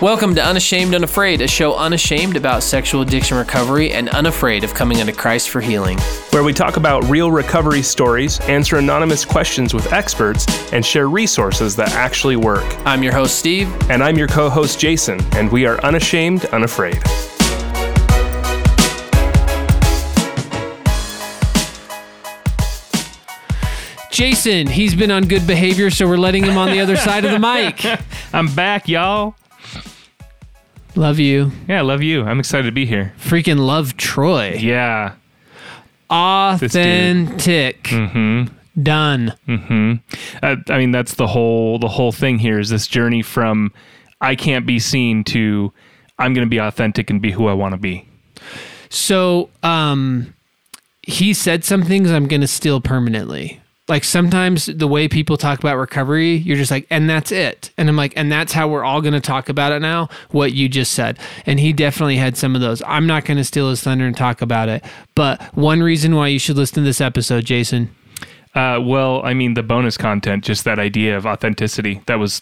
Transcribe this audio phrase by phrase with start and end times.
[0.00, 4.98] Welcome to Unashamed Unafraid, a show unashamed about sexual addiction recovery and unafraid of coming
[4.98, 5.98] into Christ for healing.
[6.30, 11.76] where we talk about real recovery stories, answer anonymous questions with experts, and share resources
[11.76, 12.64] that actually work.
[12.86, 13.70] I'm your host, Steve.
[13.90, 16.98] And I'm your co host, Jason, and we are unashamed, unafraid.
[24.10, 27.32] Jason, he's been on good behavior, so we're letting him on the other side of
[27.32, 27.84] the mic.
[28.32, 29.34] I'm back, y'all.
[30.96, 31.52] Love you.
[31.68, 32.24] Yeah, love you.
[32.24, 33.12] I'm excited to be here.
[33.18, 34.54] Freaking love Troy.
[34.54, 35.14] Yeah.
[36.10, 37.84] Authentic.
[37.84, 38.82] Mm-hmm.
[38.82, 39.34] Done.
[39.46, 39.92] Mm-hmm.
[40.42, 43.72] Uh, I mean, that's the whole the whole thing here is this journey from
[44.20, 45.72] I can't be seen to
[46.18, 48.06] I'm going to be authentic and be who I want to be.
[48.90, 50.34] So, um,
[51.02, 53.59] he said some things I'm going to steal permanently.
[53.90, 57.72] Like sometimes the way people talk about recovery, you're just like, and that's it.
[57.76, 60.52] And I'm like, and that's how we're all going to talk about it now, what
[60.52, 61.18] you just said.
[61.44, 62.82] And he definitely had some of those.
[62.86, 64.84] I'm not going to steal his thunder and talk about it.
[65.14, 67.94] But one reason why you should listen to this episode, Jason,
[68.54, 72.40] Uh, well, I mean, the bonus content, just that idea of authenticity, that was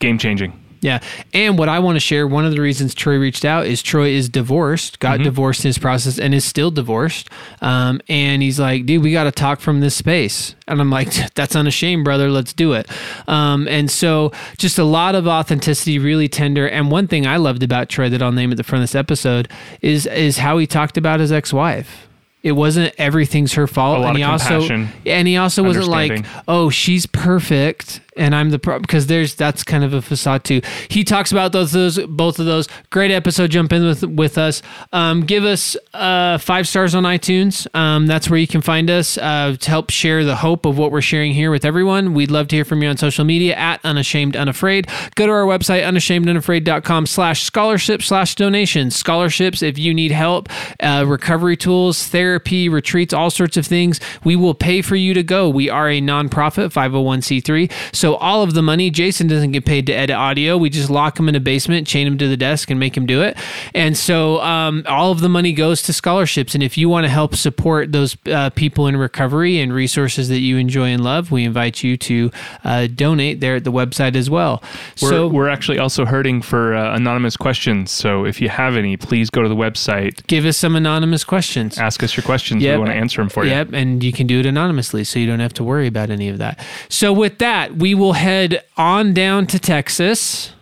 [0.00, 0.52] game changing.
[0.82, 1.00] Yeah.
[1.32, 4.08] And what I want to share, one of the reasons Troy reached out is Troy
[4.08, 7.30] is divorced, got divorced in his process and is still divorced.
[7.60, 10.56] Um, and he's like, dude, we got to talk from this space.
[10.66, 12.30] And I'm like, that's unashamed, brother.
[12.30, 12.88] Let's do it.
[13.28, 16.68] Um, and so just a lot of authenticity, really tender.
[16.68, 18.96] And one thing I loved about Troy that I'll name at the front of this
[18.96, 19.48] episode
[19.82, 22.08] is, is how he talked about his ex-wife.
[22.42, 24.04] It wasn't everything's her fault.
[24.04, 24.62] And he also,
[25.06, 29.62] and he also wasn't like, oh, she's perfect and I'm the problem because there's that's
[29.62, 30.60] kind of a facade too.
[30.88, 32.68] He talks about those those both of those.
[32.90, 33.50] Great episode.
[33.50, 34.62] Jump in with with us.
[34.92, 37.66] Um, give us uh, five stars on iTunes.
[37.74, 40.92] Um, that's where you can find us uh, to help share the hope of what
[40.92, 42.14] we're sharing here with everyone.
[42.14, 44.88] We'd love to hear from you on social media at Unashamed Unafraid.
[45.14, 48.96] Go to our website unashamedunafraid.com slash scholarship slash donations.
[48.96, 50.48] Scholarships if you need help,
[50.80, 54.00] uh, recovery tools, therapy, retreats, all sorts of things.
[54.24, 55.48] We will pay for you to go.
[55.48, 57.72] We are a nonprofit 501c3.
[57.94, 60.56] So all of the money, Jason doesn't get paid to edit audio.
[60.56, 63.06] We just lock him in a basement, chain him to the desk, and make him
[63.06, 63.36] do it.
[63.74, 66.54] And so um, all of the money goes to scholarships.
[66.54, 70.40] And if you want to help support those uh, people in recovery and resources that
[70.40, 72.30] you enjoy and love, we invite you to
[72.64, 74.62] uh, donate there at the website as well.
[75.00, 77.90] We're, so we're actually also hurting for uh, anonymous questions.
[77.90, 81.78] So if you have any, please go to the website, give us some anonymous questions.
[81.78, 82.62] ask us your questions.
[82.62, 82.74] Yep.
[82.74, 83.50] We want to answer them for you.
[83.50, 86.28] Yep, and you can do it anonymously, so you don't have to worry about any
[86.28, 86.58] of that.
[86.88, 90.52] So with that, we will head on down to Texas,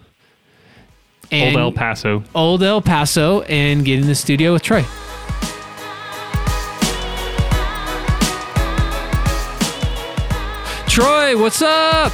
[1.31, 2.25] and Old El Paso.
[2.35, 4.85] Old El Paso, and get in the studio with Troy.
[10.89, 12.11] Troy, what's up?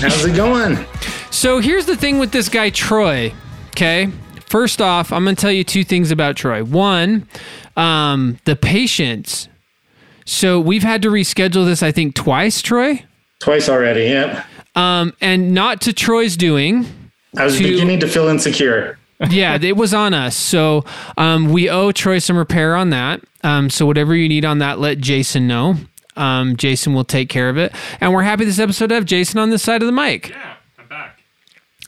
[0.00, 0.84] How's it going?
[1.30, 3.32] So here's the thing with this guy, Troy.
[3.68, 4.10] Okay.
[4.46, 6.64] First off, I'm going to tell you two things about Troy.
[6.64, 7.28] One,
[7.76, 9.48] um, the patience.
[10.24, 13.04] So we've had to reschedule this, I think, twice, Troy.
[13.40, 14.44] Twice already, yep.
[14.74, 16.86] Um, and not to Troy's doing.
[17.36, 18.98] I was To- beginning to feel insecure.
[19.30, 20.36] Yeah, it was on us.
[20.36, 20.84] So
[21.16, 23.20] um, we owe Troy some repair on that.
[23.42, 25.74] Um, so whatever you need on that, let Jason know.
[26.16, 27.72] Um, Jason will take care of it.
[28.00, 30.28] And we're happy this episode to have Jason on this side of the mic.
[30.30, 30.57] Yeah, I'm back.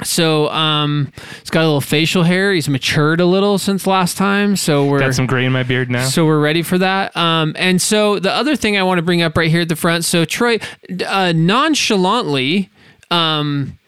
[0.02, 2.52] So um, he's got a little facial hair.
[2.52, 4.56] He's matured a little since last time.
[4.56, 6.04] So we're Got some gray in my beard now.
[6.04, 7.16] so we're ready for that.
[7.16, 9.76] Um, and so the other thing I want to bring up right here at the
[9.76, 10.04] front.
[10.04, 10.58] So Troy
[11.06, 12.70] uh, nonchalantly
[13.10, 13.78] um,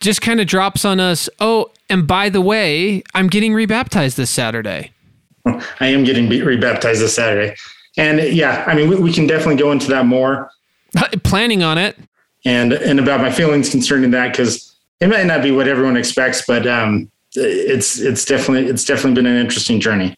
[0.00, 1.28] just kind of drops on us.
[1.40, 4.92] Oh, and by the way, I'm getting rebaptized this Saturday.
[5.46, 7.56] I am getting be- rebaptized this Saturday.
[7.96, 10.50] And yeah, I mean, we, we can definitely go into that more
[11.24, 11.96] Planning on it.
[12.44, 14.69] and and about my feelings concerning that because
[15.00, 19.26] it might not be what everyone expects, but um, it's it's definitely it's definitely been
[19.26, 20.14] an interesting journey.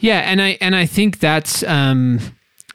[0.00, 2.20] Yeah, and I and I think that's um,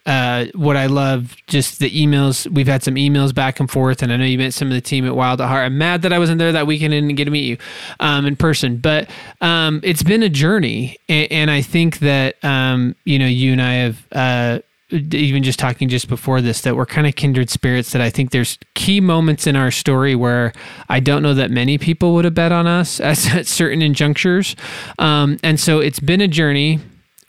[0.06, 1.36] uh, what I love.
[1.48, 4.54] Just the emails we've had some emails back and forth, and I know you met
[4.54, 5.66] some of the team at Wild at Heart.
[5.66, 7.58] I'm mad that I wasn't there that weekend and didn't get to meet you
[8.00, 9.10] um, in person, but
[9.42, 13.62] um, it's been a journey, and, and I think that um, you know you and
[13.62, 14.08] I have.
[14.12, 14.60] Uh,
[14.94, 18.32] even just talking just before this that we're kind of kindred spirits that I think
[18.32, 20.54] there's key moments in our story where
[20.90, 23.18] I don't know that many people would have bet on us at
[23.48, 24.56] certain injunctures.
[25.00, 26.80] Um, and so it's been a journey,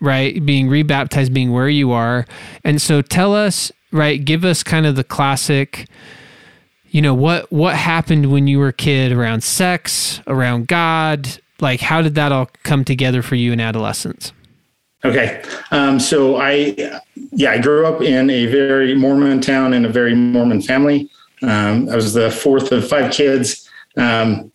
[0.00, 0.44] right?
[0.44, 2.26] Being rebaptized, being where you are.
[2.62, 5.86] And so tell us, right, give us kind of the classic
[6.90, 11.28] you know what what happened when you were a kid around sex, around God,
[11.60, 14.32] like how did that all come together for you in adolescence?
[15.04, 15.42] Okay.
[15.70, 16.74] Um, so I,
[17.32, 21.10] yeah, I grew up in a very Mormon town in a very Mormon family.
[21.42, 23.68] Um, I was the fourth of five kids.
[23.96, 24.50] Um,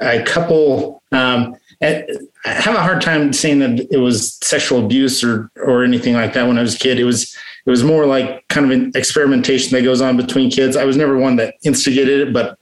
[0.00, 1.02] a couple.
[1.12, 2.04] Um, I
[2.44, 6.46] have a hard time saying that it was sexual abuse or or anything like that
[6.46, 6.98] when I was a kid.
[6.98, 7.34] It was
[7.66, 10.76] it was more like kind of an experimentation that goes on between kids.
[10.76, 12.58] I was never one that instigated it, but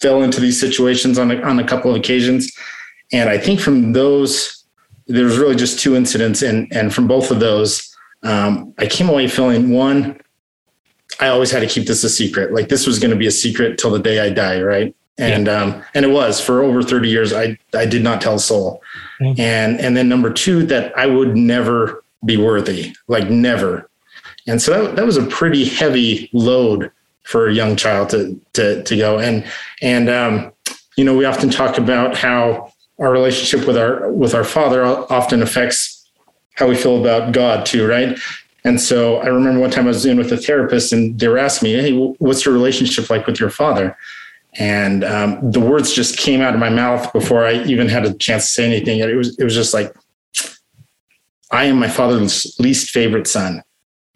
[0.00, 2.52] fell into these situations on a, on a couple of occasions.
[3.12, 4.61] And I think from those,
[5.06, 9.08] there was really just two incidents, and and from both of those, um, I came
[9.08, 10.20] away feeling one.
[11.20, 12.52] I always had to keep this a secret.
[12.52, 14.94] Like this was going to be a secret till the day I die, right?
[15.18, 15.60] And yeah.
[15.60, 17.32] um, and it was for over thirty years.
[17.32, 18.82] I I did not tell a soul.
[19.20, 19.40] Mm-hmm.
[19.40, 23.88] And and then number two, that I would never be worthy, like never.
[24.46, 26.90] And so that, that was a pretty heavy load
[27.24, 29.18] for a young child to to to go.
[29.18, 29.44] And
[29.80, 30.52] and um,
[30.96, 32.71] you know, we often talk about how
[33.02, 36.08] our relationship with our with our father often affects
[36.54, 38.18] how we feel about God too, right?
[38.64, 41.38] And so I remember one time I was in with a therapist and they were
[41.38, 43.96] asking me, "Hey, what's your relationship like with your father?"
[44.54, 48.14] And um, the words just came out of my mouth before I even had a
[48.14, 49.00] chance to say anything.
[49.00, 49.92] It was it was just like,
[51.50, 53.62] "I am my father's least favorite son,"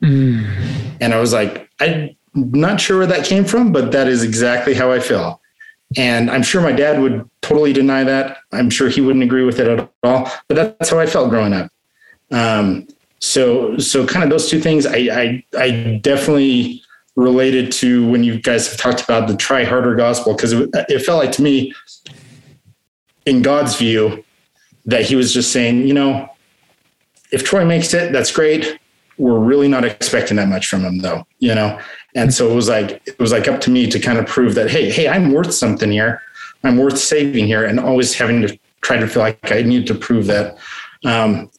[0.03, 0.47] mm.
[1.01, 4.75] and I was like, I'm not sure where that came from, but that is exactly
[4.75, 5.41] how I feel.
[5.97, 8.39] And I'm sure my dad would totally deny that.
[8.53, 10.31] I'm sure he wouldn't agree with it at all.
[10.49, 11.71] But that's how I felt growing up.
[12.31, 12.87] Um,
[13.21, 16.83] so, so kind of those two things, I, I, I definitely
[17.15, 20.99] related to when you guys have talked about the try harder gospel because it, it
[21.01, 21.73] felt like to me,
[23.25, 24.23] in God's view,
[24.85, 26.29] that He was just saying, you know,
[27.33, 28.79] if Troy makes it, that's great.
[29.19, 31.27] We're really not expecting that much from him, though.
[31.39, 31.81] You know,
[32.17, 34.55] and so it was like it was like up to me to kind of prove
[34.55, 36.23] that hey, hey, I'm worth something here.
[36.65, 39.95] I'm worth saving here, and always having to try to feel like I need to
[39.95, 40.57] prove that.
[41.05, 41.51] Um,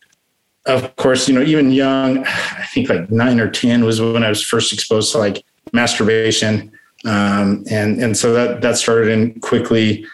[0.65, 4.29] of course, you know, even young, I think like nine or ten was when I
[4.29, 6.71] was first exposed to like masturbation,
[7.05, 10.05] um, and and so that that started in quickly,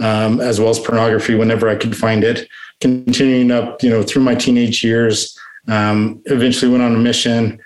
[0.00, 2.48] um, as well as pornography whenever I could find it.
[2.82, 5.38] Continuing up, you know, through my teenage years,
[5.68, 7.58] um, eventually went on a mission,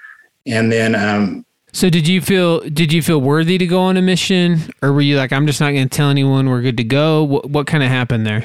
[0.46, 4.02] and then um, so did you feel did you feel worthy to go on a
[4.02, 6.84] mission, or were you like, I'm just not going to tell anyone we're good to
[6.84, 7.24] go?
[7.24, 8.44] What, what kind of happened there?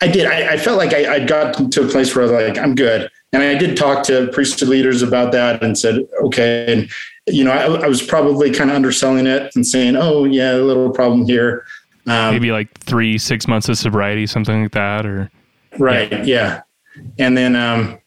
[0.00, 0.26] I did.
[0.26, 2.74] I, I felt like I, I, got to a place where I was like, I'm
[2.74, 6.90] good, and I did talk to priesthood leaders about that and said, okay, and
[7.26, 10.58] you know, I, I was probably kind of underselling it and saying, oh yeah, a
[10.58, 11.64] little problem here.
[12.06, 15.30] Um, Maybe like three, six months of sobriety, something like that, or
[15.78, 16.62] right, yeah,
[16.96, 17.04] yeah.
[17.18, 18.00] and then um,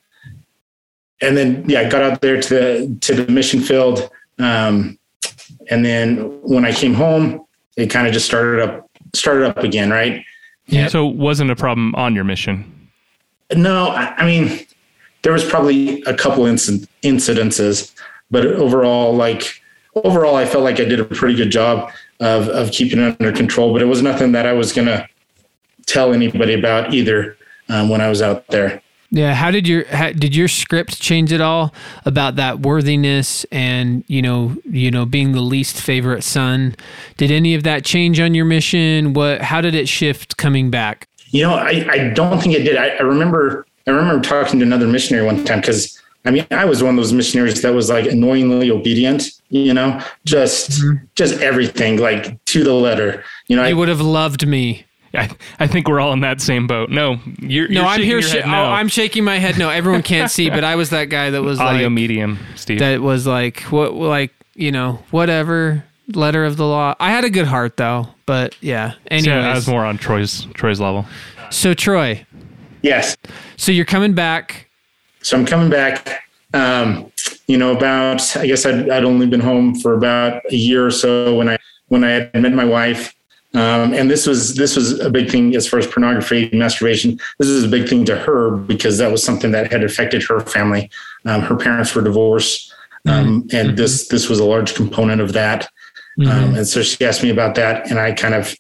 [1.22, 4.10] and then yeah, I got out there to the to the mission field
[4.40, 4.98] um,
[5.70, 7.46] and then when I came home,
[7.78, 10.24] it kind of just started up started up again, right?
[10.68, 10.88] Yeah.
[10.88, 12.90] So wasn't a problem on your mission?
[13.56, 14.66] No, I, I mean
[15.22, 17.94] there was probably a couple inc- incidences,
[18.30, 19.62] but overall, like
[19.96, 23.32] overall, I felt like I did a pretty good job of of keeping it under
[23.32, 23.74] control.
[23.74, 25.08] But it was nothing that I was gonna
[25.86, 27.38] tell anybody about either
[27.70, 28.82] um, when I was out there.
[29.16, 31.74] Yeah, how did your how, did your script change at all
[32.04, 36.76] about that worthiness and you know you know being the least favorite son?
[37.16, 39.14] Did any of that change on your mission?
[39.14, 41.08] What how did it shift coming back?
[41.30, 42.76] You know, I, I don't think it did.
[42.76, 46.66] I, I remember I remember talking to another missionary one time because I mean I
[46.66, 49.32] was one of those missionaries that was like annoyingly obedient.
[49.48, 51.06] You know, just mm-hmm.
[51.16, 53.24] just everything like to the letter.
[53.48, 54.86] You know, I would have loved me.
[55.16, 55.30] I,
[55.60, 56.90] I think we're all in that same boat.
[56.90, 57.82] No, you're, no.
[57.82, 58.22] You're I'm here.
[58.22, 58.42] Sh- no.
[58.46, 59.58] oh, I'm shaking my head.
[59.58, 62.80] No, everyone can't see, but I was that guy that was audio like, medium, Steve.
[62.80, 66.96] That was like what, like you know, whatever letter of the law.
[67.00, 68.94] I had a good heart though, but yeah.
[69.08, 71.06] Anyway, I was more on Troy's Troy's level.
[71.50, 72.26] So Troy,
[72.82, 73.16] yes.
[73.58, 74.70] So you're coming back.
[75.22, 76.24] So I'm coming back.
[76.54, 77.12] Um,
[77.48, 80.92] you know, about I guess I'd, I'd only been home for about a year or
[80.92, 81.58] so when I
[81.88, 83.15] when I had met my wife.
[83.56, 87.18] Um, and this was this was a big thing as far as pornography and masturbation.
[87.40, 90.42] This was a big thing to her because that was something that had affected her
[90.42, 90.90] family.
[91.26, 92.74] Um, her parents were divorced,
[93.06, 93.56] um, mm-hmm.
[93.56, 95.70] and this this was a large component of that.
[96.20, 96.30] Mm-hmm.
[96.30, 98.56] Um, and so she asked me about that, and I kind of,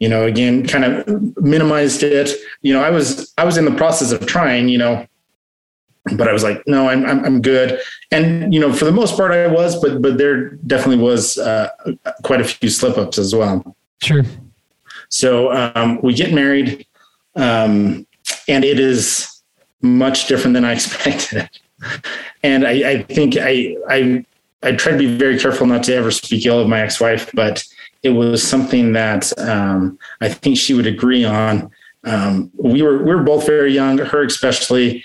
[0.00, 2.30] you know, again, kind of minimized it.
[2.62, 5.06] You know, I was I was in the process of trying, you know,
[6.16, 7.80] but I was like, no, I'm, I'm, I'm good.
[8.10, 11.68] And, you know, for the most part I was, but, but there definitely was uh,
[12.22, 13.76] quite a few slip ups as well.
[14.02, 14.24] Sure.
[15.08, 16.86] So um, we get married,
[17.36, 18.06] um,
[18.46, 19.42] and it is
[19.80, 21.48] much different than I expected.
[22.42, 24.24] and I, I, think I, I
[24.62, 27.64] I try to be very careful not to ever speak ill of my ex-wife, but
[28.02, 31.70] it was something that um, I think she would agree on.
[32.04, 35.04] Um, we were we were both very young, her especially,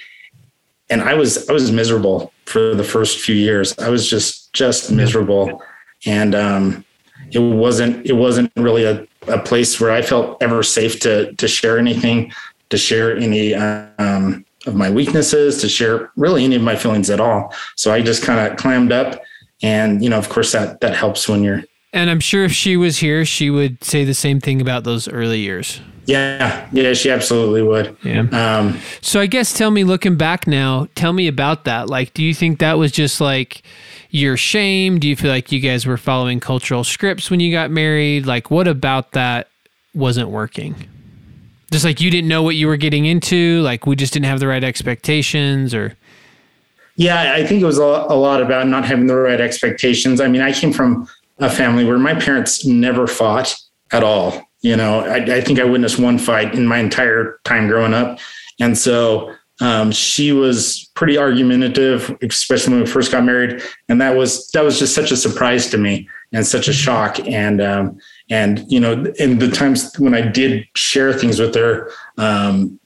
[0.90, 3.78] and I was I was miserable for the first few years.
[3.80, 5.62] I was just just miserable,
[6.06, 6.86] and um,
[7.34, 11.48] it wasn't it wasn't really a, a place where I felt ever safe to to
[11.48, 12.32] share anything,
[12.70, 17.20] to share any um, of my weaknesses, to share really any of my feelings at
[17.20, 17.54] all.
[17.76, 19.22] So I just kind of clammed up,
[19.62, 21.64] and you know, of course, that that helps when you're.
[21.92, 25.08] And I'm sure if she was here, she would say the same thing about those
[25.08, 25.80] early years.
[26.06, 27.96] Yeah, yeah, she absolutely would.
[28.04, 28.26] Yeah.
[28.32, 31.90] Um, So I guess tell me, looking back now, tell me about that.
[31.90, 33.62] Like, do you think that was just like
[34.14, 35.00] your shame?
[35.00, 38.26] Do you feel like you guys were following cultural scripts when you got married?
[38.28, 39.50] Like, what about that
[39.96, 40.76] wasn't working?
[41.72, 44.40] Just like you didn't know what you were getting into, like we just didn't have
[44.40, 45.98] the right expectations, or
[46.96, 50.22] Yeah, I think it was a lot about not having the right expectations.
[50.22, 51.08] I mean, I came from
[51.40, 53.56] a family where my parents never fought
[53.92, 54.48] at all.
[54.62, 58.20] You know, I, I think I witnessed one fight in my entire time growing up.
[58.60, 63.62] And so um, she was pretty argumentative, especially when we first got married.
[63.90, 67.20] And that was that was just such a surprise to me and such a shock.
[67.28, 67.98] And um,
[68.30, 72.80] and you know, in the times when I did share things with her, um,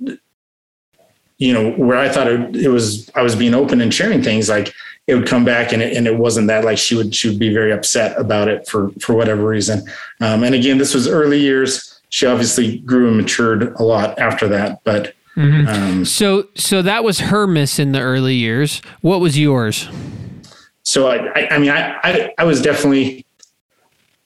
[1.38, 4.50] you know, where I thought it, it was, I was being open and sharing things
[4.50, 4.74] like
[5.06, 7.38] it would come back and it, and it wasn't that like she would, she would
[7.38, 9.84] be very upset about it for, for whatever reason.
[10.20, 12.02] Um, and again, this was early years.
[12.10, 16.48] She obviously grew and matured a lot after that, but, um, so.
[16.56, 18.82] So that was her miss in the early years.
[19.02, 19.88] What was yours?
[20.88, 23.26] so I, I, I mean, I, I, I was definitely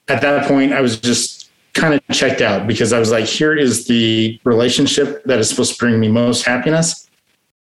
[0.06, 3.52] at that point, I was just kind of checked out because I was like, here
[3.52, 7.08] is the relationship that is supposed to bring me most happiness.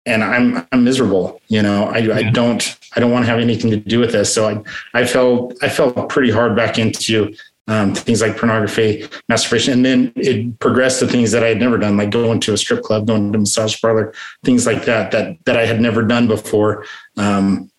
[0.08, 1.42] And I'm, I'm miserable.
[1.48, 4.34] You know, I, I don't, I don't want to have anything to do with this.
[4.34, 4.64] So I,
[5.00, 7.36] I felt, I felt pretty hard back into
[7.68, 11.78] um, things like pornography, masturbation, and then it progressed to things that I had never
[11.78, 15.12] done, like going to a strip club, going to a massage parlor, things like that,
[15.12, 16.86] that, that I had never done before.
[17.18, 17.70] Um,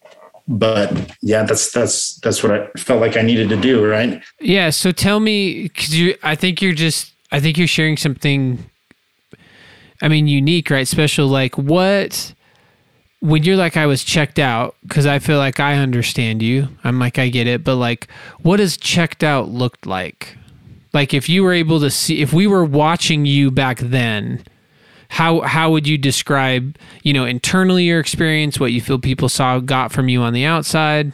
[0.47, 3.87] but yeah, that's, that's, that's what I felt like I needed to do.
[3.87, 4.23] Right.
[4.41, 4.71] Yeah.
[4.71, 8.71] So tell me, because you, I think you're just, I think you're sharing something.
[10.01, 10.87] I mean, unique, right?
[10.89, 11.27] Special.
[11.27, 12.35] Like what?
[13.21, 16.69] When you're like, I was checked out, because I feel like I understand you.
[16.85, 18.09] I'm like, I get it, but like,
[18.43, 20.37] what does checked out looked like?
[20.93, 24.45] Like, if you were able to see, if we were watching you back then,
[25.09, 29.59] how how would you describe, you know, internally your experience, what you feel people saw
[29.59, 31.13] got from you on the outside?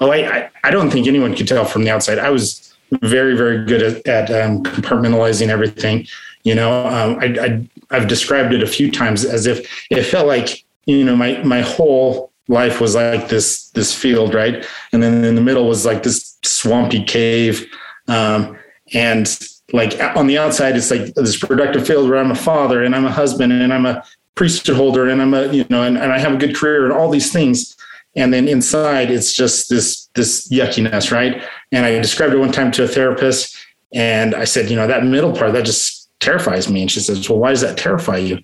[0.00, 2.18] Oh, I, I, I don't think anyone could tell from the outside.
[2.18, 6.06] I was very, very good at, at um, compartmentalizing everything.
[6.44, 10.26] You know, um, I, I, I've described it a few times as if it felt
[10.26, 14.66] like, you know, my, my whole life was like this, this field, right?
[14.92, 17.66] And then in the middle was like this swampy cave.
[18.08, 18.58] Um,
[18.94, 19.38] and
[19.72, 23.04] like on the outside, it's like this productive field where I'm a father and I'm
[23.04, 24.02] a husband and I'm a
[24.34, 26.92] priesthood holder and I'm a, you know, and, and I have a good career and
[26.92, 27.76] all these things
[28.16, 32.70] and then inside it's just this this yuckiness right and i described it one time
[32.70, 33.56] to a therapist
[33.92, 37.28] and i said you know that middle part that just terrifies me and she says
[37.28, 38.40] well why does that terrify you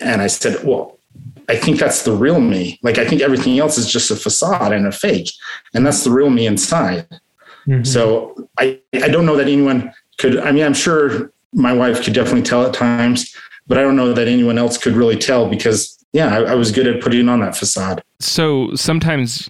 [0.00, 0.95] and i said well
[1.48, 2.78] i think that's the real me.
[2.82, 5.30] Like i think everything else is just a facade and a fake
[5.74, 7.06] and that's the real me inside.
[7.66, 7.82] Mm-hmm.
[7.82, 12.14] so i i don't know that anyone could i mean i'm sure my wife could
[12.14, 13.34] definitely tell at times
[13.66, 16.70] but i don't know that anyone else could really tell because yeah i, I was
[16.70, 18.04] good at putting on that facade.
[18.20, 19.48] So sometimes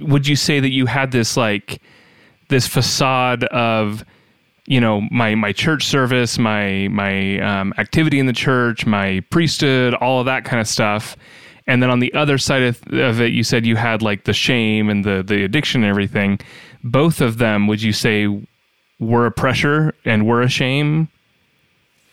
[0.00, 1.80] would you say that you had this like
[2.48, 4.04] this facade of
[4.66, 9.94] you know my my church service my my um, activity in the church my priesthood
[9.94, 11.16] all of that kind of stuff
[11.66, 14.32] and then on the other side of, of it you said you had like the
[14.32, 16.38] shame and the the addiction and everything
[16.84, 18.26] both of them would you say
[18.98, 21.08] were a pressure and were a shame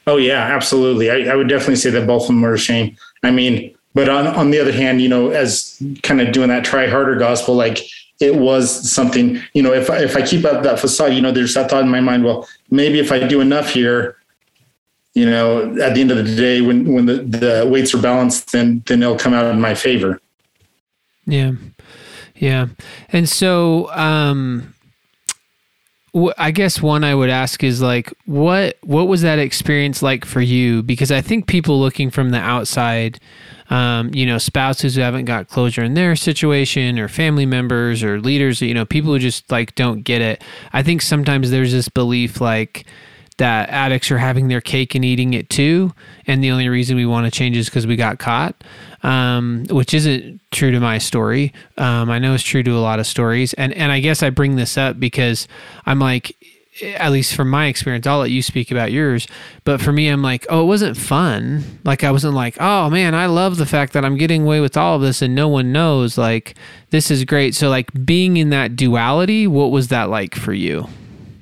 [0.05, 1.10] Oh yeah, absolutely.
[1.10, 2.95] I, I would definitely say that both of them were a shame.
[3.24, 6.65] I mean, but on on the other hand, you know, as kind of doing that
[6.65, 7.79] try harder gospel, like
[8.24, 11.32] it was something, you know, if I, if I keep up that facade, you know,
[11.32, 14.18] there's that thought in my mind, well, maybe if I do enough here,
[15.13, 18.51] you know, at the end of the day, when when the, the weights are balanced,
[18.51, 20.20] then then it'll come out in my favor.
[21.25, 21.51] Yeah.
[22.36, 22.68] Yeah.
[23.10, 24.74] And so um
[26.38, 30.42] I guess one I would ask is like what what was that experience like for
[30.42, 33.20] you because I think people looking from the outside
[33.74, 38.22] um, you know, spouses who haven't got closure in their situation or family members or
[38.22, 40.44] leaders, you know, people who just like don't get it.
[40.74, 42.86] I think sometimes there's this belief like
[43.38, 45.92] that addicts are having their cake and eating it too.
[46.27, 48.63] And the only reason we want to change is because we got caught,
[49.01, 51.51] um, which isn't true to my story.
[51.80, 53.53] Um, I know it's true to a lot of stories.
[53.53, 55.48] And, and I guess I bring this up because
[55.88, 56.38] I'm like,
[56.82, 59.27] at least from my experience, I'll let you speak about yours.
[59.63, 61.63] But for me, I'm like, oh, it wasn't fun.
[61.84, 64.75] Like, I wasn't like, oh man, I love the fact that I'm getting away with
[64.75, 66.18] all of this and no one knows.
[66.18, 66.56] Like,
[66.89, 67.56] this is great.
[67.56, 70.88] So, like, being in that duality, what was that like for you?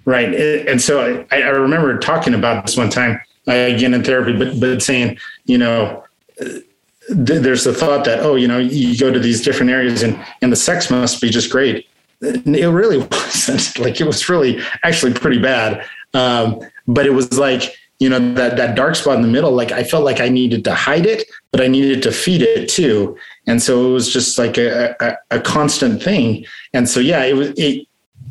[0.05, 0.33] right.
[0.33, 4.59] And so I, I remember talking about this one time uh, again in therapy, but
[4.59, 6.03] but saying, you know,
[6.39, 6.63] th-
[7.07, 10.51] there's the thought that oh, you know, you go to these different areas and and
[10.51, 11.87] the sex must be just great.
[12.21, 13.79] It really wasn't.
[13.79, 15.85] Like it was really actually pretty bad.
[16.13, 19.51] Um, but it was like you know that that dark spot in the middle.
[19.51, 22.67] Like I felt like I needed to hide it, but I needed to feed it
[22.69, 23.17] too.
[23.47, 26.45] And so it was just like a, a, a constant thing.
[26.73, 27.53] And so yeah, it was.
[27.57, 27.87] It,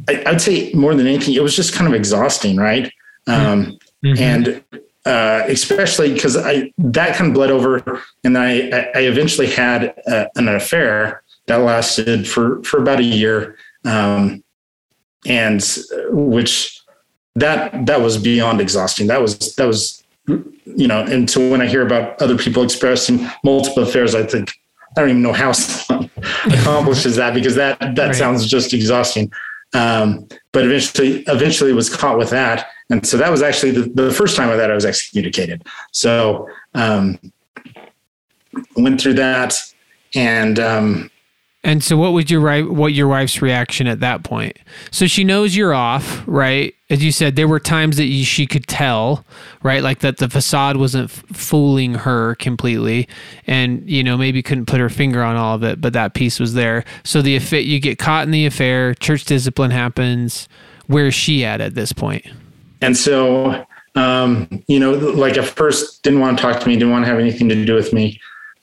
[0.09, 2.93] I, I'd say more than anything, it was just kind of exhausting, right?
[3.27, 4.21] Um, mm-hmm.
[4.21, 4.65] And
[5.07, 10.29] uh, especially because I that kind of bled over, and I I eventually had a,
[10.37, 14.43] an affair that lasted for for about a year, um,
[15.27, 15.63] and
[16.11, 16.81] which
[17.35, 19.07] that that was beyond exhausting.
[19.07, 23.29] That was that was you know, and so when I hear about other people expressing
[23.45, 24.53] multiple affairs, I think
[24.97, 26.11] I don't even know how someone
[26.47, 28.15] accomplishes that because that that right.
[28.15, 29.33] sounds just exhausting.
[29.73, 32.67] Um, but eventually, eventually was caught with that.
[32.91, 35.65] And so that was actually the, the first time of that I was excommunicated.
[35.93, 37.21] So um,
[38.77, 39.55] went through that,
[40.17, 41.10] and um,
[41.63, 44.59] and so, what was your what your wife's reaction at that point?
[44.91, 46.75] So she knows you're off, right?
[46.89, 49.27] As you said, there were times that you, she could tell,
[49.63, 53.07] right, like that the facade wasn't f- fooling her completely,
[53.47, 56.41] and you know maybe couldn't put her finger on all of it, but that piece
[56.41, 56.83] was there.
[57.05, 60.49] So the affair, you get caught in the affair, church discipline happens.
[60.87, 62.25] Where's she at at this point?
[62.81, 66.91] And so, um, you know, like at first, didn't want to talk to me, didn't
[66.91, 68.19] want to have anything to do with me.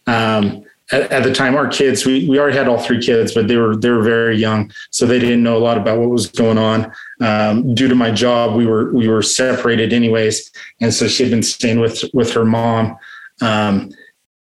[0.08, 3.48] Um, at, at, the time our kids we, we already had all three kids but
[3.48, 6.28] they were they were very young so they didn't know a lot about what was
[6.28, 6.92] going on.
[7.20, 11.32] Um, due to my job we were we were separated anyways and so she had
[11.32, 12.98] been staying with with her mom.
[13.42, 13.92] Um,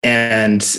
[0.02, 0.78] and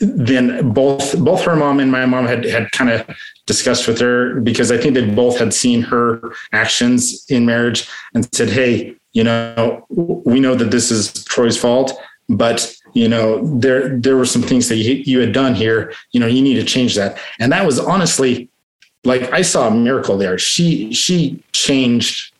[0.00, 3.08] then both both her mom and my mom had had kind of
[3.46, 8.28] discussed with her because I think they both had seen her actions in marriage and
[8.34, 11.92] said, "Hey, you know, we know that this is Troy's fault,
[12.28, 16.20] but you know there there were some things that you, you had done here you
[16.20, 17.18] know you need to change that.
[17.38, 18.48] And that was honestly
[19.04, 20.38] like i saw a miracle there.
[20.38, 22.32] She she changed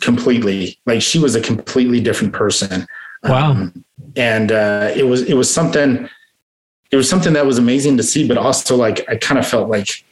[0.00, 0.78] completely.
[0.86, 2.86] Like she was a completely different person.
[3.24, 3.50] Wow.
[3.50, 3.84] um,
[4.16, 6.08] and uh it was it was something
[6.90, 9.68] it was something that was amazing to see but also like i kind of felt
[9.68, 10.04] like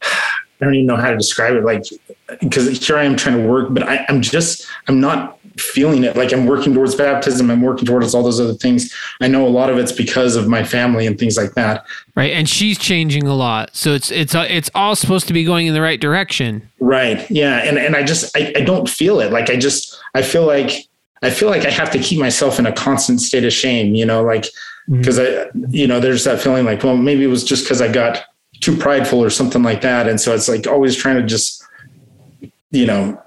[0.60, 1.64] I don't even know how to describe it.
[1.64, 1.84] Like,
[2.40, 6.16] because here I am trying to work, but I, I'm just, I'm not feeling it.
[6.16, 8.94] Like i'm working towards baptism i'm working towards all those other things.
[9.20, 11.86] I know a lot of it's because of my family and things like that.
[12.14, 13.74] Right and she's changing a lot.
[13.74, 16.68] So it's it's uh, it's all supposed to be going in the right direction.
[16.80, 19.32] Right yeah and and i just I, I don't feel it.
[19.32, 20.88] Like i just i feel like
[21.22, 24.06] i feel like i have to keep myself in a constant state of shame you
[24.06, 24.46] know like
[24.88, 25.64] because mm-hmm.
[25.64, 28.24] i you know there's that feeling like well maybe it was just because i got
[28.60, 30.08] too prideful or something like that.
[30.08, 31.62] And so it's like always trying to just
[32.70, 33.20] you know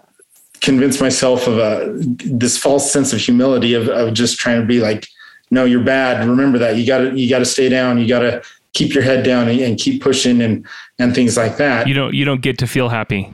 [0.62, 4.80] convince myself of a this false sense of humility of, of just trying to be
[4.80, 5.08] like
[5.50, 6.26] no you're bad.
[6.28, 6.78] Remember that.
[6.78, 8.00] You gotta you gotta stay down.
[8.00, 8.42] You gotta
[8.74, 10.66] keep your head down and, and keep pushing and
[10.98, 11.88] and things like that.
[11.88, 13.32] You don't you don't get to feel happy.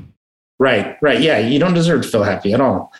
[0.60, 1.22] Right right.
[1.22, 2.92] Yeah you don't deserve to feel happy at all.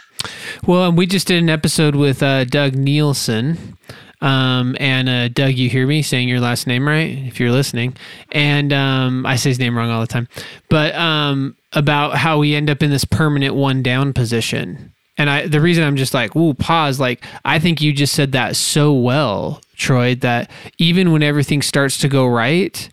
[0.66, 3.78] Well and we just did an episode with uh, doug nielsen
[4.22, 7.10] um, and uh, Doug, you hear me saying your last name right?
[7.10, 7.96] If you're listening.
[8.32, 10.28] And um, I say his name wrong all the time.
[10.70, 14.92] But um, about how we end up in this permanent one down position.
[15.16, 17.00] And I, the reason I'm just like, ooh, pause.
[17.00, 22.00] Like, I think you just said that so well, Troy, that even when everything starts
[22.00, 22.90] to go right,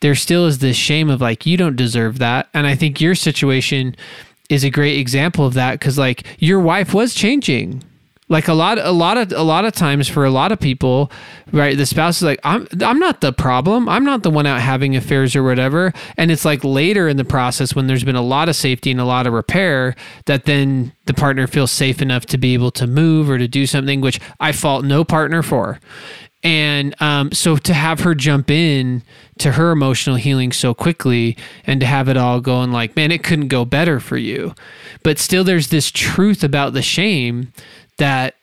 [0.00, 2.48] there still is this shame of like, you don't deserve that.
[2.54, 3.94] And I think your situation
[4.48, 7.84] is a great example of that because, like, your wife was changing
[8.32, 11.12] like a lot, a lot of, a lot of times for a lot of people,
[11.52, 11.76] right?
[11.76, 13.88] The spouse is like, I'm, I'm not the problem.
[13.88, 15.92] I'm not the one out having affairs or whatever.
[16.16, 18.98] And it's like later in the process when there's been a lot of safety and
[18.98, 22.86] a lot of repair that then the partner feels safe enough to be able to
[22.86, 25.78] move or to do something, which I fault no partner for.
[26.42, 29.02] And um, so to have her jump in
[29.38, 33.22] to her emotional healing so quickly and to have it all going like, man, it
[33.22, 34.54] couldn't go better for you.
[35.04, 37.52] But still, there's this truth about the shame
[37.98, 38.34] that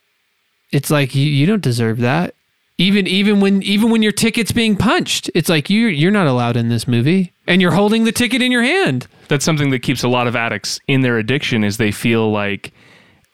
[0.72, 2.36] it's like you, you don't deserve that.
[2.78, 6.56] Even even when even when your ticket's being punched, it's like you you're not allowed
[6.56, 9.06] in this movie, and you're holding the ticket in your hand.
[9.28, 11.66] That's something that keeps a lot of addicts in their addiction.
[11.66, 12.72] Is they feel like,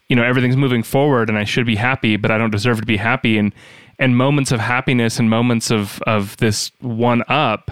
[0.09, 2.87] you know, everything's moving forward, and I should be happy, but I don't deserve to
[2.87, 3.37] be happy.
[3.37, 3.53] And
[3.99, 7.69] and moments of happiness and moments of of this one up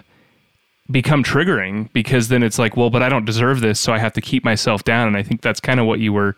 [0.92, 4.14] become triggering because then it's like, well, but I don't deserve this, so I have
[4.14, 5.08] to keep myself down.
[5.08, 6.36] And I think that's kind of what you were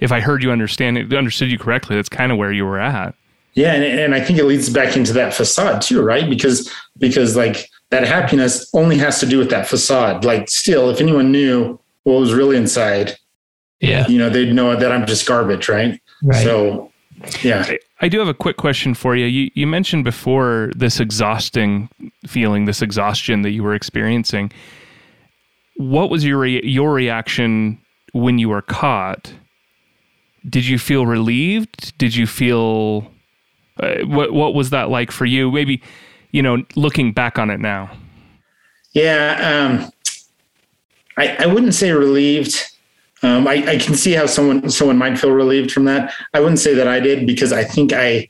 [0.00, 2.78] if I heard you understand it, understood you correctly, that's kind of where you were
[2.80, 3.14] at.
[3.54, 6.28] Yeah, and, and I think it leads back into that facade too, right?
[6.28, 10.24] Because because like that happiness only has to do with that facade.
[10.24, 13.16] Like still, if anyone knew what was really inside,
[13.80, 14.06] Yeah.
[14.08, 15.98] you know, they'd know that I'm just garbage, right?
[16.22, 16.42] Right.
[16.44, 16.92] So,
[17.42, 17.64] yeah.
[17.66, 19.24] I, I do have a quick question for you.
[19.24, 21.88] You you mentioned before this exhausting
[22.26, 24.52] feeling, this exhaustion that you were experiencing.
[25.76, 27.78] What was your re- your reaction
[28.12, 29.32] when you were caught?
[30.48, 31.96] Did you feel relieved?
[31.98, 33.10] Did you feel
[33.78, 35.50] uh, what what was that like for you?
[35.50, 35.82] Maybe
[36.36, 37.90] you know, looking back on it now.
[38.92, 39.90] Yeah, um,
[41.16, 42.62] I, I wouldn't say relieved.
[43.22, 46.12] Um, I, I can see how someone someone might feel relieved from that.
[46.34, 48.28] I wouldn't say that I did because I think I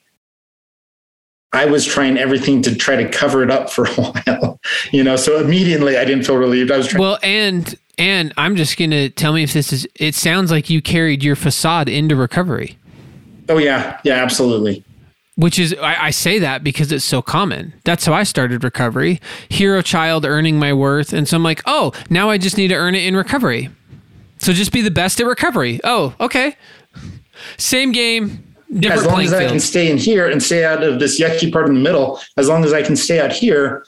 [1.52, 4.60] I was trying everything to try to cover it up for a while,
[4.92, 5.16] you know.
[5.16, 6.70] So immediately I didn't feel relieved.
[6.70, 7.00] I was trying.
[7.00, 9.86] Well, and and I'm just gonna tell me if this is.
[9.94, 12.78] It sounds like you carried your facade into recovery,
[13.48, 14.84] oh yeah, yeah, absolutely.
[15.36, 17.72] which is I, I say that because it's so common.
[17.84, 19.20] That's how I started recovery.
[19.48, 22.74] Hero child, earning my worth, and so I'm like, oh, now I just need to
[22.74, 23.70] earn it in recovery.
[24.38, 25.80] So just be the best at recovery.
[25.82, 26.56] Oh, okay.
[27.56, 29.50] Same game, different As long as I field.
[29.52, 32.48] can stay in here and stay out of this yucky part in the middle, as
[32.48, 33.86] long as I can stay out here,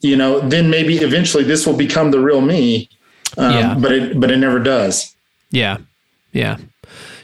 [0.00, 2.88] you know, then maybe eventually this will become the real me.
[3.36, 3.74] Um, Yeah.
[3.78, 5.14] But it but it never does.
[5.50, 5.78] Yeah.
[6.32, 6.58] Yeah.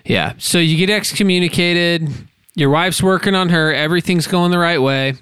[0.05, 0.33] Yeah.
[0.39, 2.09] So you get excommunicated.
[2.55, 3.73] Your wife's working on her.
[3.73, 5.15] Everything's going the right way.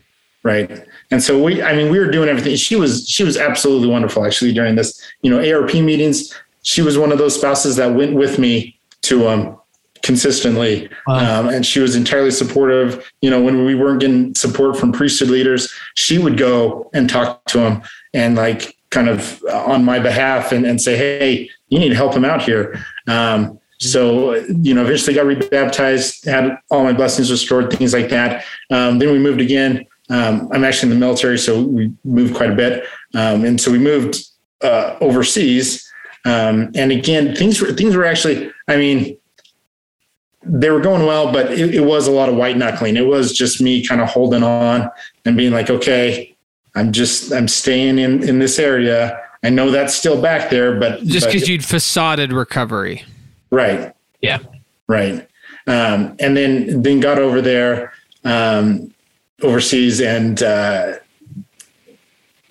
[0.43, 3.89] right and so we i mean we were doing everything she was she was absolutely
[3.89, 7.93] wonderful actually during this you know arp meetings she was one of those spouses that
[7.95, 9.59] went with me to um
[10.03, 11.41] consistently Wow.
[11.41, 15.29] um, and she was entirely supportive you know when we weren't getting support from priesthood
[15.29, 17.83] leaders she would go and talk to them
[18.15, 22.15] and like kind of on my behalf and, and say hey you need to help
[22.15, 22.85] him out here.
[23.09, 28.45] Um, so you know eventually got rebaptized had all my blessings restored things like that.
[28.71, 29.87] Um, then we moved again.
[30.11, 32.85] Um, i'm actually in the military so we moved quite a bit.
[33.15, 34.17] Um, and so we moved
[34.61, 35.89] uh, overseas.
[36.25, 39.17] Um, and again things were things were actually i mean
[40.43, 42.97] they were going well, but it, it was a lot of white knuckling.
[42.97, 44.91] It was just me kind of holding on
[45.25, 46.30] and being like, okay,
[46.75, 49.21] I'm just I'm staying in in this area.
[49.43, 53.05] I know that's still back there, but Just because you'd facaded recovery.
[53.51, 54.39] right, Yeah.
[54.87, 55.27] right,
[55.67, 57.93] um, and then then got over there
[58.25, 58.93] um,
[59.43, 60.95] overseas and uh,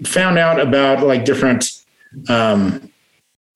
[0.04, 1.72] found out about like different
[2.28, 2.92] um,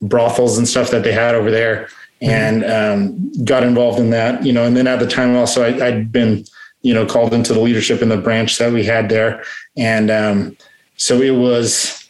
[0.02, 1.88] brothels and stuff that they had over there,
[2.22, 4.46] and um, got involved in that.
[4.46, 6.46] You know, and then at the time also I, I'd been
[6.84, 9.44] you know called into the leadership in the branch that we had there,
[9.76, 10.58] and um,
[10.96, 12.08] so it was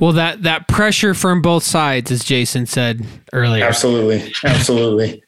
[0.00, 3.64] Well, that that pressure from both sides, as Jason said earlier.
[3.64, 5.22] Absolutely, absolutely.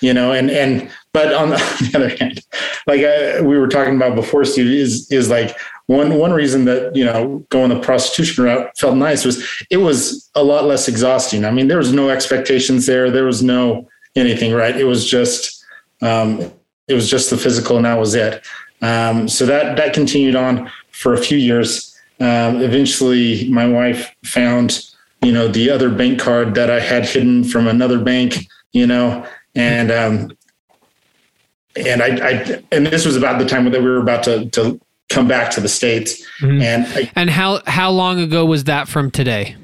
[0.00, 2.40] You know, and and but on the, on the other hand,
[2.86, 6.94] like uh, we were talking about before, Steve, is is like one one reason that
[6.96, 11.44] you know going the prostitution route felt nice was it was a lot less exhausting.
[11.44, 13.10] I mean, there was no expectations there.
[13.10, 14.76] There was no anything, right?
[14.76, 15.64] It was just
[16.00, 16.52] um,
[16.92, 18.44] it was just the physical, and that was it.
[18.82, 21.88] Um, so that that continued on for a few years.
[22.20, 24.86] Um, eventually, my wife found
[25.22, 29.26] you know the other bank card that I had hidden from another bank, you know,
[29.54, 30.36] and um,
[31.74, 34.78] and I, I and this was about the time that we were about to to
[35.08, 36.62] come back to the states, Mhm.
[36.62, 39.56] and I, And how how long ago was that from today?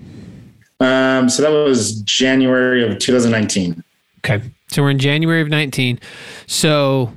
[0.80, 3.82] um, so that was January of 2019.
[4.24, 4.42] Okay.
[4.70, 5.98] So we're in January of 19.
[6.46, 7.12] So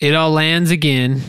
[0.00, 1.22] it all lands again.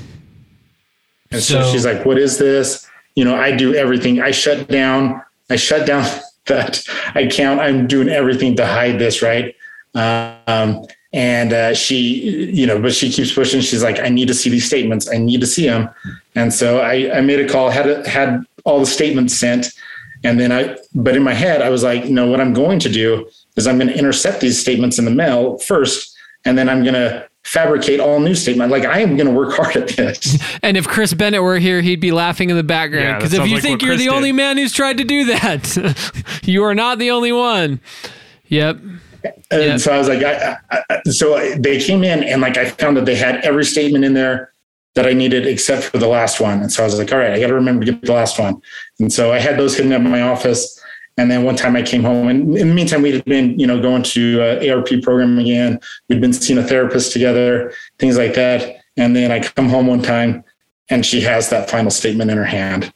[1.31, 4.21] And so, So- she's like, "What is this?" You know, I do everything.
[4.21, 5.21] I shut down.
[5.49, 6.05] I shut down
[6.47, 6.83] that
[7.15, 7.59] account.
[7.59, 9.55] I'm doing everything to hide this, right?
[9.95, 13.61] Um, and uh, she, you know, but she keeps pushing.
[13.61, 15.09] She's like, "I need to see these statements.
[15.09, 15.89] I need to see them."
[16.35, 17.69] And so I, I made a call.
[17.69, 19.67] Had a, had all the statements sent,
[20.23, 20.77] and then I.
[20.93, 23.77] But in my head, I was like, "No, what I'm going to do is I'm
[23.77, 26.15] going to intercept these statements in the mail first,
[26.45, 29.53] and then I'm going to." fabricate all new statement like i am going to work
[29.55, 33.05] hard at this And if Chris Bennett were here, he'd be laughing in the background.
[33.05, 34.13] Yeah, Because if you like think you're Chris the did.
[34.13, 37.79] only man who's tried to do that, you are not the only one.
[38.47, 38.79] Yep.
[39.49, 39.77] And Yeah.
[39.77, 42.97] so I was like, I, I, I- so they came in and like I found
[42.97, 44.51] that they had every statement in there
[44.95, 46.59] that I needed except for the last one.
[46.59, 48.37] And so I was like, all right, I got to remember to get the last
[48.39, 48.61] one.
[48.99, 50.76] And so I had those hidden at my office.
[51.17, 53.65] And then one time I came home, and in the meantime, we had been, you
[53.65, 55.79] know, going to uh, ARP program again.
[56.09, 58.81] We'd been seeing a therapist together, things like that.
[58.97, 60.43] And then I come home one time,
[60.89, 62.93] and she has that final statement in her hand.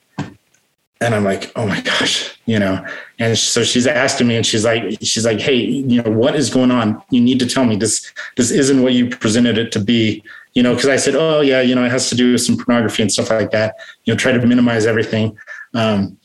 [1.02, 2.86] And I'm like, oh my gosh, you know.
[3.18, 6.52] And so she's asking me, and she's like, she's like, hey, you know, what is
[6.52, 7.02] going on?
[7.10, 8.14] You need to tell me this.
[8.38, 10.76] This isn't what you presented it to be, you know.
[10.76, 13.12] Because I said, oh yeah, you know, it has to do with some pornography and
[13.12, 13.78] stuff like that.
[14.06, 15.36] You know, try to minimize everything.
[15.74, 16.20] Um,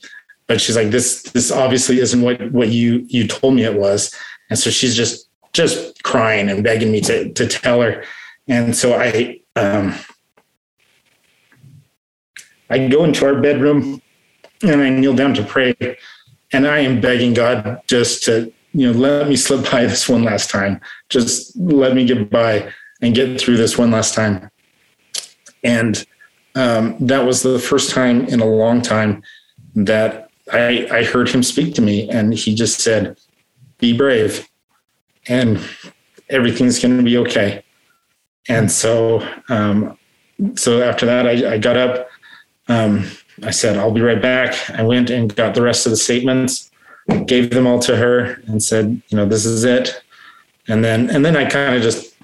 [0.47, 4.13] but she's like, this, this obviously isn't what, what you, you told me it was.
[4.49, 8.03] And so she's just, just crying and begging me to, to tell her.
[8.47, 9.93] And so I, um,
[12.69, 14.01] I go into our bedroom
[14.61, 15.75] and I kneel down to pray
[16.53, 20.23] and I am begging God just to, you know, let me slip by this one
[20.23, 20.79] last time.
[21.09, 24.49] Just let me get by and get through this one last time.
[25.63, 26.05] And
[26.55, 29.23] um, that was the first time in a long time
[29.75, 32.09] that I, I heard him speak to me.
[32.09, 33.17] And he just said,
[33.79, 34.47] Be brave
[35.27, 35.59] and
[36.29, 37.63] everything's going to be okay.
[38.47, 39.97] And so, um,
[40.55, 42.09] so after that, I, I got up.
[42.67, 43.05] Um,
[43.43, 44.69] I said, I'll be right back.
[44.71, 46.71] I went and got the rest of the statements,
[47.25, 50.01] gave them all to her and said, you know, this is it.
[50.67, 52.15] And then, and then I kind of just,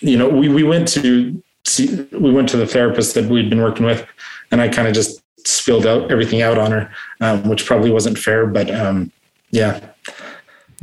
[0.00, 3.62] you know, we, we went to see, we went to the therapist that we'd been
[3.62, 4.06] working with
[4.50, 8.18] and I kind of just spilled out everything out on her, um, which probably wasn't
[8.18, 9.10] fair, but, um,
[9.50, 9.80] yeah,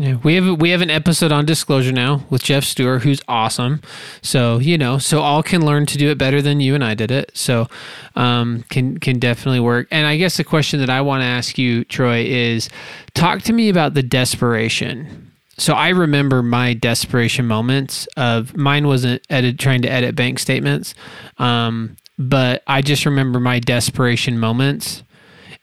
[0.02, 3.82] yeah, we have we have an episode on disclosure now with Jeff Stewart, who's awesome.
[4.24, 6.95] So you know, so all can learn to do it better than you and I
[6.95, 7.32] did it.
[7.36, 7.67] So
[8.15, 9.88] um, can can definitely work.
[9.91, 12.67] And I guess the question that I want to ask you, Troy, is
[13.13, 15.32] talk to me about the desperation.
[15.58, 20.95] So I remember my desperation moments of mine wasn't edit trying to edit bank statements,
[21.38, 21.95] um,
[22.29, 25.03] but I just remember my desperation moments.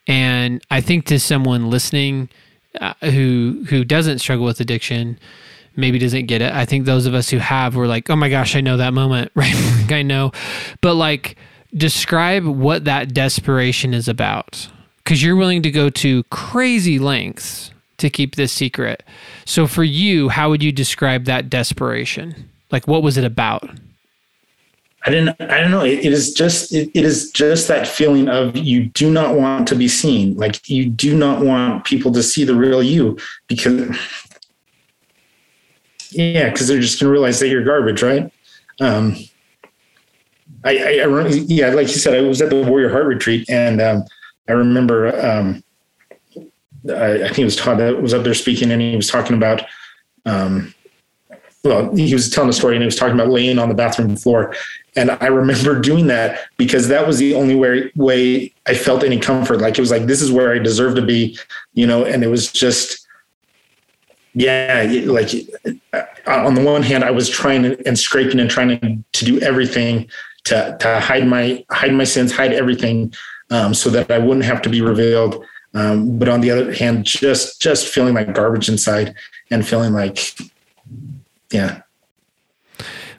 [0.07, 2.29] And I think to someone listening
[2.81, 5.19] uh, who who doesn't struggle with addiction
[5.77, 6.53] maybe doesn't get it.
[6.53, 8.93] I think those of us who have were like, "Oh my gosh, I know that
[8.93, 9.55] moment." Right?
[9.91, 10.33] I know.
[10.81, 11.37] But like
[11.75, 14.69] describe what that desperation is about
[15.05, 19.03] cuz you're willing to go to crazy lengths to keep this secret.
[19.45, 22.49] So for you, how would you describe that desperation?
[22.71, 23.71] Like what was it about?
[25.05, 25.41] I didn't.
[25.41, 25.85] I don't know.
[25.85, 26.73] it, it is just.
[26.75, 30.37] It, it is just that feeling of you do not want to be seen.
[30.37, 33.97] Like you do not want people to see the real you because,
[36.11, 38.33] yeah, because they're just gonna realize that you're garbage, right?
[38.81, 39.17] Um,
[40.65, 43.81] I, I, I, yeah, like you said, I was at the Warrior Heart Retreat, and
[43.81, 44.05] um,
[44.49, 45.09] I remember.
[45.25, 45.63] Um,
[46.91, 49.37] I, I, think it was Todd that was up there speaking, and he was talking
[49.37, 49.63] about
[50.27, 50.75] um,
[51.65, 54.17] well, he was telling a story and he was talking about laying on the bathroom
[54.17, 54.55] floor.
[54.97, 59.19] And I remember doing that because that was the only way, way I felt any
[59.19, 59.61] comfort.
[59.61, 61.39] Like it was like, this is where I deserve to be,
[61.75, 63.07] you know, and it was just,
[64.35, 65.31] yeah, like
[65.93, 70.09] uh, on the one hand, I was trying and scraping and trying to, do everything
[70.45, 73.13] to, to hide my, hide my sins, hide everything
[73.51, 75.45] um, so that I wouldn't have to be revealed.
[75.75, 79.15] Um, but on the other hand, just, just feeling like garbage inside
[79.51, 80.19] and feeling like,
[81.51, 81.83] yeah.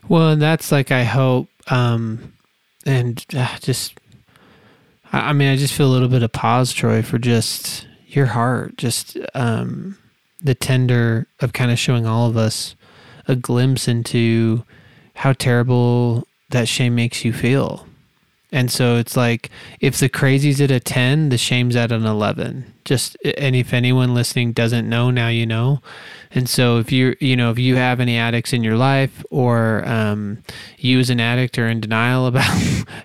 [0.07, 2.33] Well, and that's like I hope, um,
[2.85, 3.99] and uh, just,
[5.11, 8.27] I, I mean, I just feel a little bit of pause, Troy, for just your
[8.27, 9.97] heart, just um,
[10.41, 12.75] the tender of kind of showing all of us
[13.27, 14.63] a glimpse into
[15.15, 17.85] how terrible that shame makes you feel.
[18.51, 22.73] And so it's like if the crazy's at a 10, the shame's at an 11.
[22.83, 25.81] Just and if anyone listening doesn't know, now you know.
[26.31, 29.87] And so if you you know if you have any addicts in your life or
[29.87, 30.39] um,
[30.77, 32.49] you as an addict are in denial about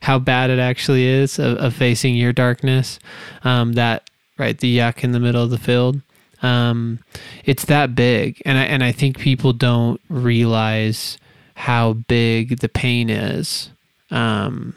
[0.01, 2.99] how bad it actually is of, of facing your darkness,
[3.43, 6.01] um, that right the yuck in the middle of the field,
[6.43, 7.01] um,
[7.45, 8.41] it's that big.
[8.47, 11.19] And I and I think people don't realize
[11.55, 13.71] how big the pain is,
[14.11, 14.75] um,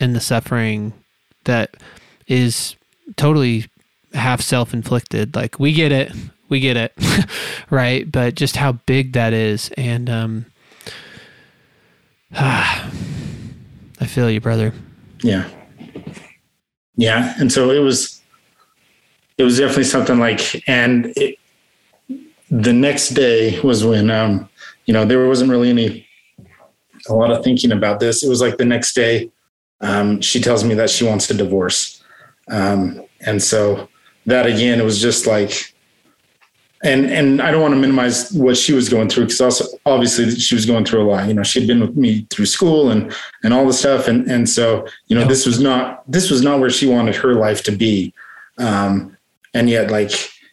[0.00, 0.92] and the suffering
[1.44, 1.76] that
[2.26, 2.74] is
[3.16, 3.66] totally
[4.14, 5.36] half self inflicted.
[5.36, 6.12] Like we get it
[6.50, 6.92] we get it,
[7.70, 8.10] right?
[8.10, 10.46] But just how big that is, and um,
[12.34, 12.90] ah,
[14.00, 14.74] I feel you, brother.
[15.22, 15.48] Yeah,
[16.96, 18.20] yeah, and so it was,
[19.38, 21.38] it was definitely something like, and it,
[22.50, 24.48] the next day was when, um,
[24.86, 26.06] you know, there wasn't really any,
[27.08, 28.24] a lot of thinking about this.
[28.24, 29.30] It was like the next day,
[29.80, 32.02] um, she tells me that she wants a divorce,
[32.50, 33.88] um, and so
[34.26, 35.74] that again, it was just like
[36.82, 40.30] and and I don't want to minimize what she was going through because also obviously
[40.36, 41.28] she was going through a lot.
[41.28, 43.14] You know, she'd been with me through school and
[43.44, 46.58] and all the stuff, and and so you know this was not this was not
[46.58, 48.14] where she wanted her life to be,
[48.58, 49.16] um,
[49.52, 50.10] and yet like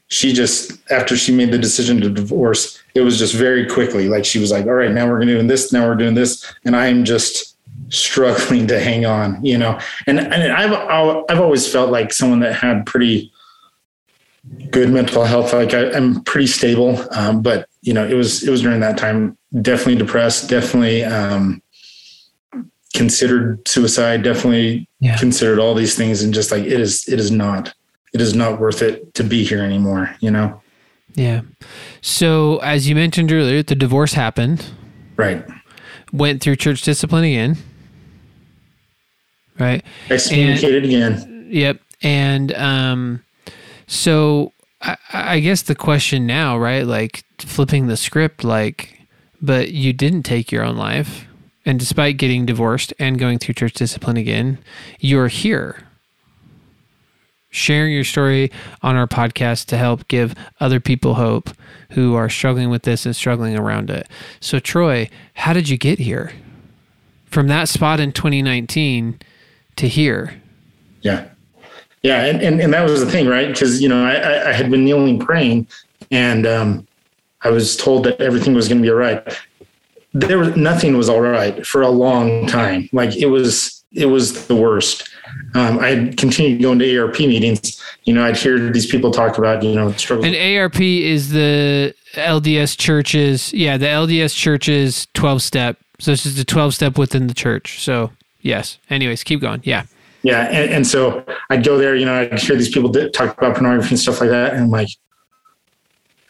[0.09, 4.25] she just after she made the decision to divorce, it was just very quickly like
[4.25, 6.87] she was like, all right, now we're doing this, now we're doing this, and I
[6.87, 7.56] am just
[7.89, 10.73] struggling to hang on, you know, and and I've
[11.29, 13.31] I've always felt like someone that had pretty
[14.71, 15.53] good mental health.
[15.53, 18.97] Like I, am pretty stable, um, but you know, it was it was during that
[18.97, 19.37] time.
[19.61, 20.49] Definitely depressed.
[20.49, 21.61] Definitely um,
[22.93, 24.23] considered suicide.
[24.23, 25.17] Definitely yeah.
[25.17, 27.73] considered all these things, and just like it is, it is not
[28.13, 30.61] it is not worth it to be here anymore, you know?
[31.13, 31.41] Yeah.
[32.01, 34.65] So, as you mentioned earlier, the divorce happened.
[35.15, 35.45] Right.
[36.11, 37.57] Went through church discipline again.
[39.59, 39.83] Right.
[40.09, 41.47] Excommunicated again.
[41.49, 41.79] Yep.
[42.01, 43.23] And um,
[43.87, 46.85] so I, I guess the question now, right?
[46.85, 48.99] Like flipping the script, like,
[49.41, 51.25] but you didn't take your own life.
[51.65, 54.57] And despite getting divorced and going through church discipline again,
[54.99, 55.87] you're here
[57.49, 61.49] sharing your story on our podcast to help give other people hope
[61.91, 64.07] who are struggling with this and struggling around it.
[64.39, 66.31] So, Troy, how did you get here?
[67.25, 69.19] From that spot in 2019
[69.77, 70.33] to here.
[71.01, 71.27] Yeah.
[72.03, 72.25] Yeah.
[72.25, 73.47] And, and, and that was the thing, right?
[73.47, 75.67] Because, you know, I, I had been kneeling praying
[76.11, 76.87] and um,
[77.41, 79.21] I was told that everything was going to be all right.
[80.13, 82.89] There was nothing was all right for a long time.
[82.91, 85.09] Like it was, it was the worst
[85.55, 87.81] um, I continued going to ARP meetings.
[88.03, 90.25] You know, I'd hear these people talk about, you know, struggles.
[90.25, 93.53] And ARP is the LDS churches.
[93.53, 95.77] Yeah, the LDS churches 12 step.
[95.99, 97.81] So this is the 12 step within the church.
[97.83, 98.11] So,
[98.41, 98.79] yes.
[98.89, 99.61] Anyways, keep going.
[99.63, 99.85] Yeah.
[100.23, 100.47] Yeah.
[100.47, 103.89] And, and so I'd go there, you know, I'd hear these people talk about pornography
[103.89, 104.53] and stuff like that.
[104.53, 104.89] And I'm like,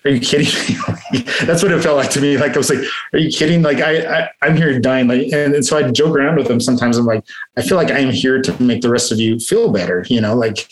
[0.08, 1.20] are you kidding me?
[1.46, 2.38] That's what it felt like to me.
[2.38, 2.80] Like I was like,
[3.14, 3.62] are you kidding?
[3.62, 5.08] Like I, I am here dying.
[5.08, 6.98] Like, and, and so I joke around with them sometimes.
[6.98, 7.26] I'm like,
[7.58, 10.06] I feel like I am here to make the rest of you feel better.
[10.10, 10.70] You know, like,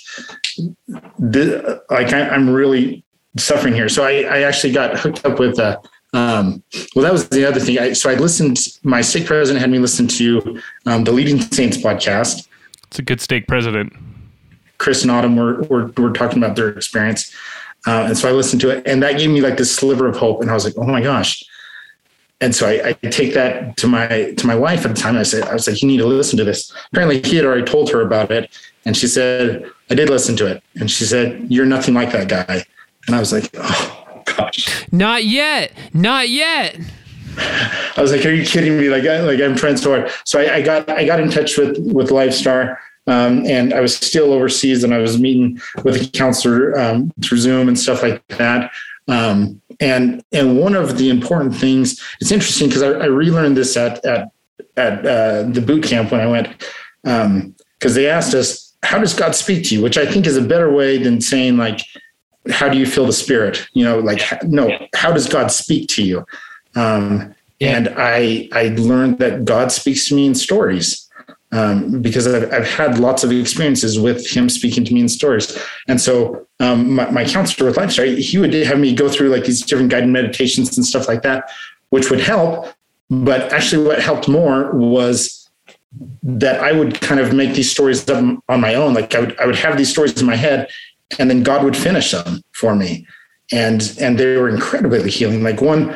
[1.19, 3.03] the, like I, am really
[3.37, 3.89] suffering here.
[3.89, 5.79] So I, I actually got hooked up with, uh,
[6.15, 6.63] um,
[6.95, 7.77] well, that was the other thing.
[7.77, 11.77] I, so I listened, my stake president had me listen to um, the Leading Saints
[11.77, 12.47] podcast.
[12.87, 13.91] It's a good stake president.
[14.77, 17.35] Chris and Autumn were, were, were talking about their experience.
[17.85, 20.15] Uh, and so I listened to it, and that gave me like this sliver of
[20.15, 20.41] hope.
[20.41, 21.43] And I was like, oh my gosh.
[22.39, 25.17] And so I, I, take that to my to my wife at the time.
[25.17, 26.73] I said, I was like, you need to listen to this.
[26.91, 28.51] Apparently, he had already told her about it,
[28.85, 32.27] and she said, I did listen to it, and she said, you're nothing like that
[32.27, 32.65] guy.
[33.07, 34.04] And I was like, oh
[34.37, 36.79] gosh, not yet, not yet.
[37.37, 38.89] I was like, "Are you kidding me?
[38.89, 41.57] Like, I, like I'm trying so hard." So I, I, got I got in touch
[41.57, 46.09] with with Lifestar, um, and I was still overseas and I was meeting with a
[46.11, 48.71] counselor um, through Zoom and stuff like that.
[49.07, 53.77] Um, and and one of the important things, it's interesting because I, I, relearned this
[53.77, 54.31] at at
[54.77, 56.47] at uh, the boot camp when I went
[57.03, 57.53] because um,
[57.93, 60.71] they asked us, "How does God speak to you?" Which I think is a better
[60.71, 61.81] way than saying like,
[62.51, 66.03] "How do you feel the Spirit?" You know, like no, how does God speak to
[66.03, 66.25] you?
[66.75, 67.77] Um, yeah.
[67.77, 71.05] And I I learned that God speaks to me in stories
[71.51, 75.57] um, because I've, I've, had lots of experiences with him speaking to me in stories.
[75.87, 79.45] And so um, my, my, counselor with Lifestar, he would have me go through like
[79.45, 81.49] these different guided meditations and stuff like that,
[81.91, 82.73] which would help.
[83.09, 85.49] But actually, what helped more was
[86.23, 88.93] that I would kind of make these stories up on my own.
[88.93, 90.67] Like I would, I would have these stories in my head,
[91.19, 93.07] and then God would finish them for me,
[93.51, 95.43] and and they were incredibly healing.
[95.43, 95.95] Like one,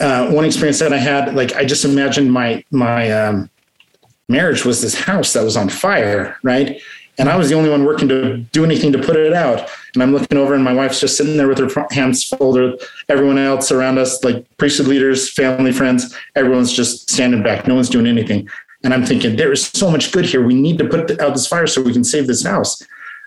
[0.00, 3.50] uh, one experience that I had, like I just imagined my my um,
[4.28, 6.80] marriage was this house that was on fire, right?
[7.18, 9.68] And I was the only one working to do anything to put it out.
[9.92, 12.82] And I'm looking over, and my wife's just sitting there with her hands folded.
[13.10, 17.68] Everyone else around us, like priesthood leaders, family, friends, everyone's just standing back.
[17.68, 18.48] No one's doing anything.
[18.82, 20.44] And I'm thinking, there is so much good here.
[20.44, 22.82] We need to put out this fire so we can save this house.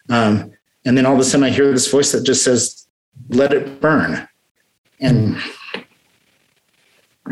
[0.10, 0.52] Um,
[0.86, 2.88] and then all of a sudden, I hear this voice that just says,
[3.30, 4.28] "Let it burn."
[5.00, 5.38] And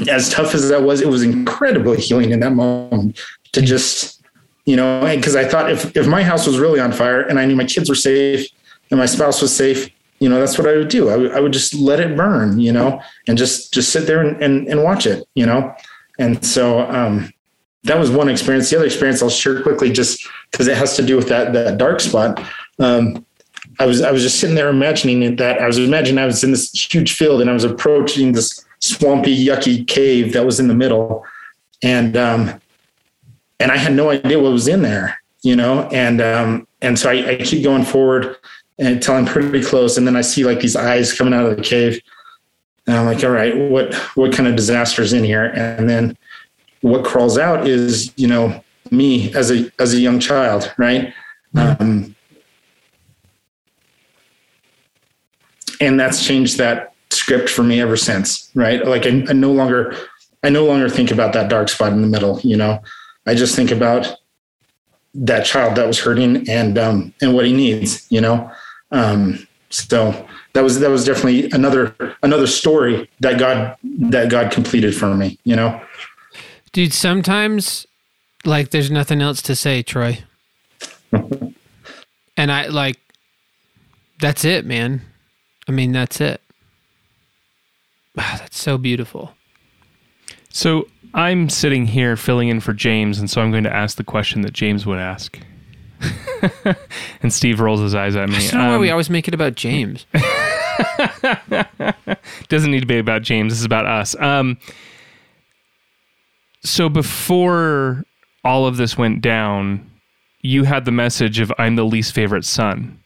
[0.10, 3.20] as tough as that was, it was incredibly healing in that moment
[3.52, 4.22] to just,
[4.66, 7.46] you know, because I thought if, if my house was really on fire and I
[7.46, 8.48] knew my kids were safe
[8.90, 9.90] and my spouse was safe,
[10.20, 11.10] you know, that's what I would do.
[11.10, 14.22] I, w- I would just let it burn, you know, and just, just sit there
[14.22, 15.74] and, and, and watch it, you know?
[16.18, 17.32] And so, um,
[17.84, 18.70] that was one experience.
[18.70, 21.78] The other experience I'll share quickly, just because it has to do with that, that
[21.78, 22.42] dark spot.
[22.80, 23.26] Um,
[23.80, 26.52] I was, I was just sitting there imagining that I was imagining I was in
[26.52, 30.76] this huge field and I was approaching this swampy, yucky cave that was in the
[30.76, 31.26] middle.
[31.82, 32.62] And, um,
[33.64, 37.10] and I had no idea what was in there, you know, and um, and so
[37.10, 38.36] I, I keep going forward
[38.78, 41.64] until I'm pretty close, and then I see like these eyes coming out of the
[41.64, 42.02] cave,
[42.88, 45.46] and I'm like, all right, what what kind of disaster is in here?
[45.46, 46.18] And then
[46.82, 51.14] what crawls out is you know me as a as a young child, right?
[51.56, 51.82] Mm-hmm.
[51.82, 52.16] Um,
[55.80, 58.86] and that's changed that script for me ever since, right?
[58.86, 59.96] Like I, I no longer
[60.44, 62.82] I no longer think about that dark spot in the middle, you know.
[63.26, 64.18] I just think about
[65.14, 68.52] that child that was hurting and um, and what he needs, you know.
[68.92, 74.96] Um, so that was that was definitely another another story that God that God completed
[74.96, 75.82] for me, you know.
[76.74, 77.88] Dude, sometimes
[78.46, 80.20] like there's nothing else to say, Troy.
[82.38, 83.00] and I like
[84.20, 85.02] That's it, man.
[85.68, 86.42] I mean, that's it.
[88.16, 89.34] Wow, that's so beautiful.
[90.50, 94.04] So I'm sitting here filling in for James, and so I'm going to ask the
[94.04, 95.40] question that James would ask.
[97.24, 98.36] and Steve rolls his eyes at me.
[98.36, 100.06] I don't know why Um, we always make it about James.
[102.50, 103.54] doesn't need to be about James.
[103.54, 104.16] This is about us.
[104.20, 104.58] Um,
[106.64, 108.04] so before
[108.44, 109.90] all of this went down,
[110.42, 113.00] you had the message of "I'm the least favorite son,"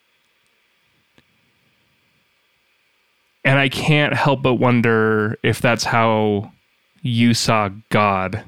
[3.47, 6.51] and I can't help but wonder if that's how
[7.01, 8.43] you saw God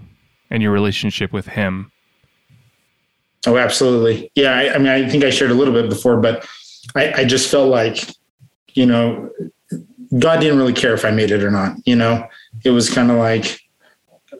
[0.50, 1.89] and your relationship with Him.
[3.47, 4.30] Oh, absolutely.
[4.36, 4.52] Yeah.
[4.52, 6.45] I, I mean, I think I shared a little bit before, but
[6.95, 8.10] I, I just felt like,
[8.74, 9.30] you know,
[10.20, 11.78] God didn't really care if I made it or not.
[11.86, 12.28] You know,
[12.66, 13.62] it was kind of like,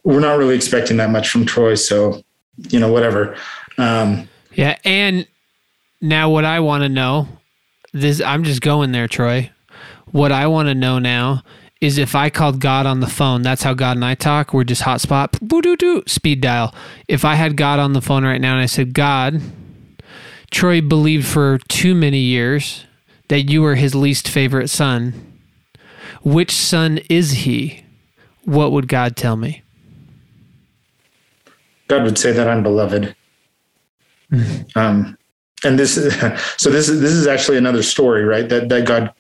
[0.04, 1.76] we're not really expecting that much from Troy.
[1.76, 2.22] So,
[2.68, 3.38] you know, whatever.
[3.78, 5.26] Um, Yeah, and
[6.02, 7.30] now what I want to know,
[7.94, 9.52] this I'm just going there, Troy.
[10.12, 11.44] What I want to know now
[11.82, 14.54] is if I called God on the phone, that's how God and I talk.
[14.54, 16.74] We're just hotspot, boo doo doo, speed dial.
[17.08, 19.42] If I had God on the phone right now and I said, God,
[20.52, 22.86] Troy believed for too many years
[23.30, 25.14] that you were his least favorite son.
[26.24, 27.84] Which son is he?
[28.44, 29.62] What would God tell me?
[31.88, 33.16] God would say that I'm beloved.
[34.76, 35.18] um,
[35.64, 36.14] and this is
[36.58, 38.48] so this is this is actually another story, right?
[38.50, 39.14] That that God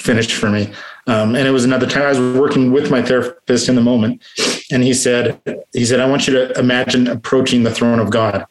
[0.00, 0.72] finished for me.
[1.06, 4.22] Um, and it was another time I was working with my therapist in the moment,
[4.70, 5.40] and he said,
[5.72, 8.44] he said, I want you to imagine approaching the throne of God.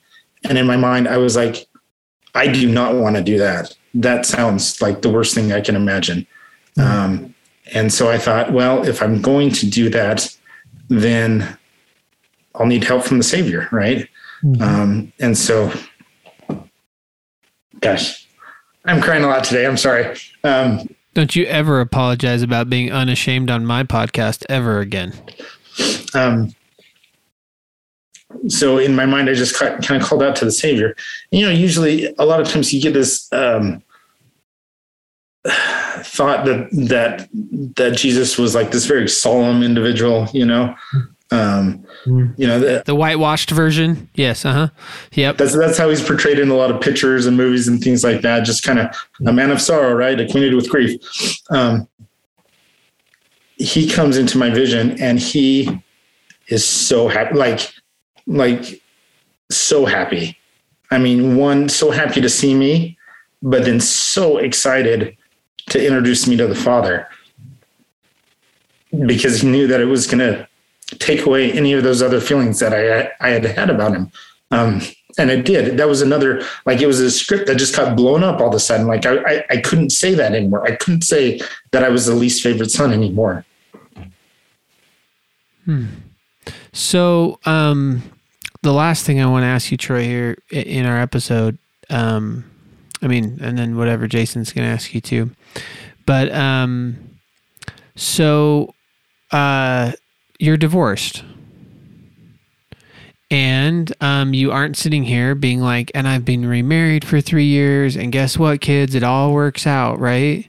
[0.46, 1.68] And in my mind, I was like,
[2.34, 3.76] I do not want to do that.
[3.94, 6.28] That sounds like the worst thing I can imagine.
[6.78, 7.34] Um,
[7.74, 10.38] and so I thought, well, if I'm going to do that,
[10.90, 11.58] then
[12.54, 14.08] I'll need help from the Savior, right?
[14.62, 15.72] Um, and so,
[17.80, 18.28] gosh,
[18.86, 19.66] I'm crying a lot today.
[19.66, 20.16] I'm sorry.
[20.44, 25.14] Um, Don't you ever apologize about being unashamed on my podcast ever again.
[26.14, 26.54] um,
[28.50, 30.94] so in my mind, I just kind of called out to the Savior.
[31.32, 33.82] You know, usually a lot of times you get this um,
[35.48, 37.30] thought that that
[37.78, 40.28] that Jesus was like this very solemn individual.
[40.34, 40.76] You know,
[41.32, 42.86] um, you know that.
[42.86, 44.10] The whitewashed version?
[44.14, 44.68] Yes, uh huh.
[45.14, 45.38] Yep.
[45.38, 48.22] That's that's how he's portrayed in a lot of pictures and movies and things like
[48.22, 48.42] that.
[48.46, 48.96] Just kind of
[49.26, 50.20] a man of sorrow, right?
[50.20, 51.00] Acquainted with grief.
[51.50, 51.88] Um,
[53.58, 55.82] he comes into my vision and he
[56.48, 57.74] is so happy, like,
[58.28, 58.82] like
[59.50, 60.38] so happy.
[60.92, 62.98] I mean, one so happy to see me,
[63.42, 65.18] but then so excited
[65.70, 67.08] to introduce me to the Father
[69.06, 70.48] because he knew that it was going to
[71.00, 74.12] take away any of those other feelings that I I had had about him.
[74.52, 74.82] Um,
[75.18, 75.78] and it did.
[75.78, 78.54] That was another like it was a script that just got blown up all of
[78.54, 78.88] a sudden.
[78.88, 80.66] Like I, I I couldn't say that anymore.
[80.66, 81.40] I couldn't say
[81.72, 83.46] that I was the least favorite son anymore.
[86.74, 88.04] So, um,
[88.62, 91.58] the last thing I want to ask you, Troy, here in our episode,
[91.90, 92.44] um,
[93.02, 95.32] I mean, and then whatever Jason's going to ask you too,
[96.06, 96.98] but um,
[97.96, 98.74] so
[99.32, 99.94] uh,
[100.40, 101.24] you're divorced.
[103.32, 107.96] And um, you aren't sitting here being like, and I've been remarried for three years,
[107.96, 108.94] and guess what, kids?
[108.94, 110.48] It all works out, right?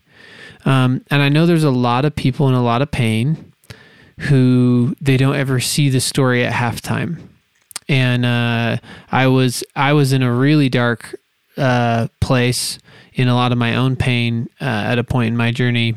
[0.65, 3.53] Um, and I know there's a lot of people in a lot of pain
[4.19, 7.21] who they don't ever see the story at halftime.
[7.89, 8.79] And uh,
[9.13, 11.15] I was I was in a really dark
[11.57, 12.79] uh, place
[13.15, 15.95] in a lot of my own pain uh, at a point in my journey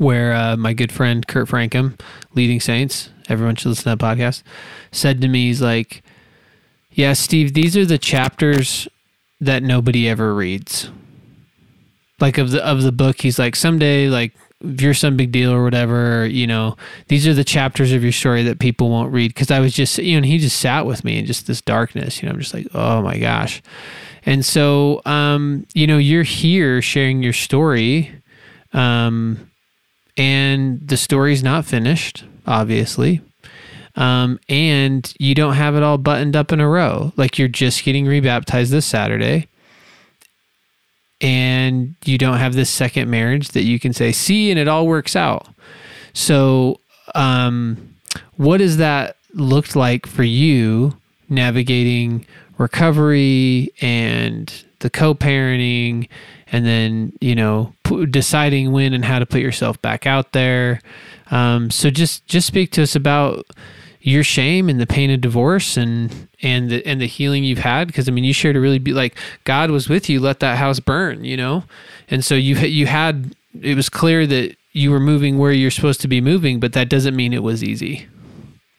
[0.00, 2.00] where uh, my good friend Kurt Francom,
[2.34, 4.42] leading Saints, everyone should listen to that podcast,
[4.90, 6.02] said to me, he's like,
[6.90, 8.88] "Yeah, Steve, these are the chapters
[9.42, 10.88] that nobody ever reads."
[12.18, 14.32] Like of the of the book, he's like, someday, like
[14.62, 16.78] if you're some big deal or whatever, you know,
[17.08, 19.34] these are the chapters of your story that people won't read.
[19.34, 21.60] Cause I was just, you know, and he just sat with me in just this
[21.60, 23.62] darkness, you know, I'm just like, oh my gosh.
[24.24, 28.12] And so, um, you know, you're here sharing your story.
[28.72, 29.49] Um,
[30.20, 33.22] and the story's not finished, obviously.
[33.96, 37.14] Um, and you don't have it all buttoned up in a row.
[37.16, 39.48] Like you're just getting rebaptized this Saturday
[41.22, 44.86] and you don't have this second marriage that you can say, see, and it all
[44.86, 45.48] works out.
[46.12, 46.80] So,
[47.14, 47.94] um,
[48.36, 50.98] what has that looked like for you
[51.30, 52.26] navigating
[52.58, 56.08] recovery and the co parenting,
[56.52, 60.80] and then, you know, p- deciding when and how to put yourself back out there?
[61.30, 63.46] Um, so just just speak to us about
[64.02, 67.86] your shame and the pain of divorce and and the and the healing you've had
[67.86, 70.56] because I mean you shared a really be like God was with you let that
[70.56, 71.64] house burn you know
[72.08, 76.00] and so you you had it was clear that you were moving where you're supposed
[76.00, 78.06] to be moving but that doesn't mean it was easy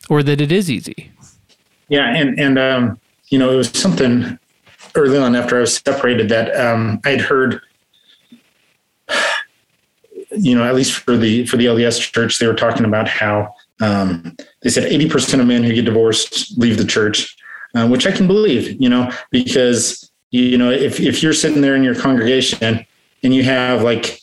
[0.10, 1.12] or that it is easy
[1.88, 3.00] yeah and and um
[3.30, 4.40] you know it was something
[4.96, 7.62] early on after I was separated that um I'd heard
[10.32, 13.54] you know at least for the for the LDS church they were talking about how
[13.82, 17.36] um, they said 80% of men who get divorced leave the church,
[17.76, 21.76] uh, which I can believe, you know, because, you know, if, if you're sitting there
[21.76, 22.86] in your congregation
[23.24, 24.20] and you have like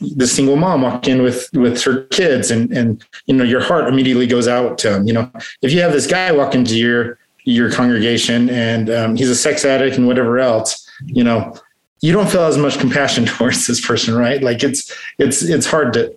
[0.00, 3.88] the single mom walk in with, with her kids and, and, you know, your heart
[3.88, 5.30] immediately goes out to them, you know,
[5.62, 7.18] if you have this guy walk into your,
[7.48, 11.54] your congregation and um, he's a sex addict and whatever else, you know,
[12.00, 14.42] you don't feel as much compassion towards this person, right?
[14.42, 16.16] Like it's, it's, it's hard to,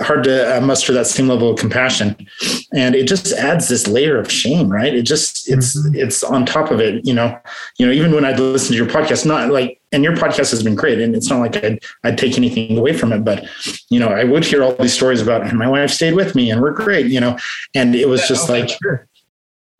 [0.00, 2.16] hard to uh, muster that same level of compassion
[2.72, 5.94] and it just adds this layer of shame right it just it's mm-hmm.
[5.94, 7.38] it's on top of it you know
[7.78, 10.62] you know even when i'd listen to your podcast not like and your podcast has
[10.62, 13.46] been great and it's not like i'd, I'd take anything away from it but
[13.90, 16.50] you know i would hear all these stories about and my wife stayed with me
[16.50, 17.36] and we're great you know
[17.74, 19.06] and it was yeah, just like sure.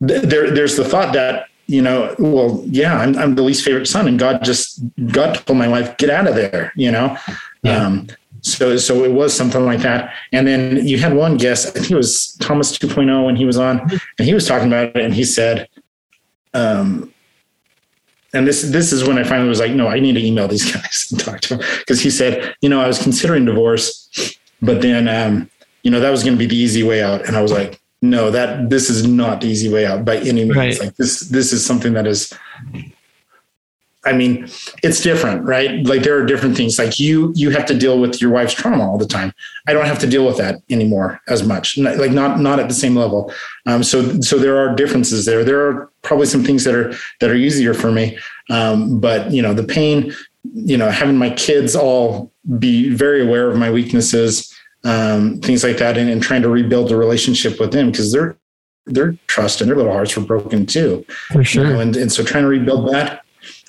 [0.07, 3.87] Th- there there's the thought that you know, well, yeah, I'm, I'm the least favorite
[3.87, 4.83] son, and God just
[5.13, 7.17] God told my wife, get out of there, you know.
[7.63, 7.79] Yeah.
[7.79, 8.09] Um,
[8.43, 10.13] so, so it was something like that.
[10.33, 13.57] And then you had one guest, I think it was Thomas 2.0, when he was
[13.57, 13.81] on,
[14.19, 15.69] and he was talking about it, and he said,
[16.53, 17.15] um,
[18.35, 20.71] and this this is when I finally was like, no, I need to email these
[20.75, 24.83] guys and talk to them because he said, you know, I was considering divorce, but
[24.83, 25.51] then, um,
[25.85, 27.82] you know, that was going to be the easy way out, and I was like,
[28.03, 30.57] no, that this is not the easy way out by any means.
[30.57, 30.81] Right.
[30.81, 32.35] Like this, this is something that is
[34.05, 34.49] I mean,
[34.83, 35.87] it's different, right?
[35.87, 36.77] Like there are different things.
[36.77, 39.33] Like you, you have to deal with your wife's trauma all the time.
[39.69, 41.79] I don't have to deal with that anymore as much.
[41.79, 43.33] Like not not at the same level.
[43.67, 45.45] Um, so so there are differences there.
[45.45, 48.19] There are probably some things that are that are easier for me.
[48.51, 50.13] Um, but you know, the pain,
[50.53, 54.53] you know, having my kids all be very aware of my weaknesses,
[54.85, 58.37] um, things like that, and, and trying to rebuild the relationship with them because their
[58.87, 61.05] their trust and their little hearts were broken too.
[61.33, 61.65] For sure.
[61.65, 63.23] You know, and, and so trying to rebuild that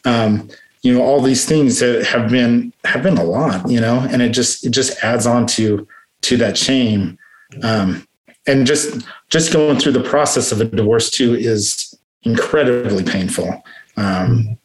[0.05, 0.49] um,
[0.82, 4.22] you know all these things that have been have been a lot you know and
[4.22, 5.88] it just it just adds on to
[6.22, 7.18] to that shame
[7.64, 8.05] um,
[8.45, 13.64] and just just going through the process of a divorce too is incredibly painful
[13.97, 14.57] um,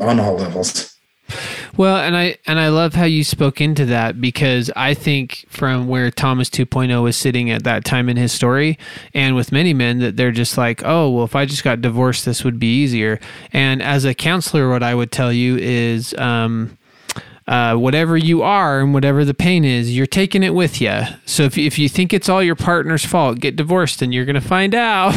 [0.00, 0.96] on all levels
[1.76, 5.88] well, and I and I love how you spoke into that because I think from
[5.88, 8.78] where Thomas 2.0 was sitting at that time in his story,
[9.14, 12.24] and with many men that they're just like, oh, well, if I just got divorced,
[12.24, 13.20] this would be easier.
[13.52, 16.14] And as a counselor, what I would tell you is.
[16.14, 16.78] Um,
[17.46, 21.02] uh, whatever you are and whatever the pain is, you're taking it with you.
[21.26, 24.34] So if, if you think it's all your partner's fault, get divorced and you're going
[24.34, 25.12] to find out,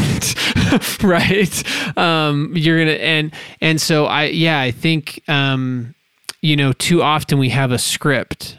[1.04, 1.98] right?
[1.98, 5.95] Um, you're going to, and, and so I, yeah, I think, um,
[6.42, 8.58] you know, too often we have a script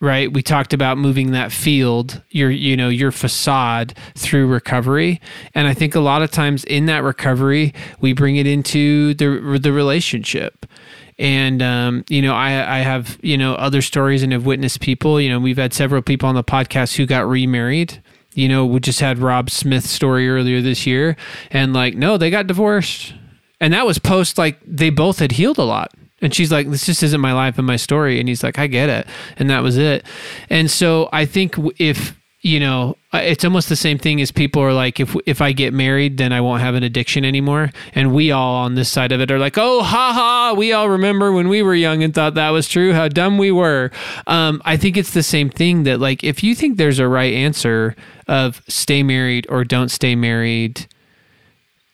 [0.00, 0.32] right?
[0.32, 5.20] We talked about moving that field your you know your facade through recovery.
[5.54, 9.58] And i think a lot of times in that recovery we bring it into the
[9.60, 10.66] the relationship.
[11.18, 15.20] And um, you know I, I have you know other stories and have witnessed people.
[15.20, 18.02] You know we've had several people on the podcast who got remarried.
[18.34, 21.16] You know we just had rob smith's story earlier this year.
[21.50, 23.14] And like no they got divorced.
[23.60, 26.86] And that was post like they both had healed a lot and she's like, this
[26.86, 28.18] just isn't my life and my story.
[28.18, 29.06] And he's like, I get it.
[29.36, 30.04] And that was it.
[30.50, 34.72] And so I think if, you know, it's almost the same thing as people are
[34.72, 37.70] like, if if I get married, then I won't have an addiction anymore.
[37.94, 40.54] And we all on this side of it are like, oh, ha ha.
[40.56, 43.50] We all remember when we were young and thought that was true, how dumb we
[43.50, 43.90] were.
[44.26, 47.32] Um, I think it's the same thing that, like, if you think there's a right
[47.32, 47.94] answer
[48.26, 50.86] of stay married or don't stay married,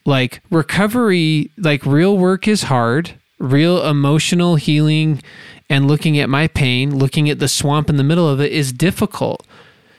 [0.04, 5.22] like recovery, like real work is hard real emotional healing
[5.70, 8.72] and looking at my pain, looking at the swamp in the middle of it is
[8.72, 9.46] difficult.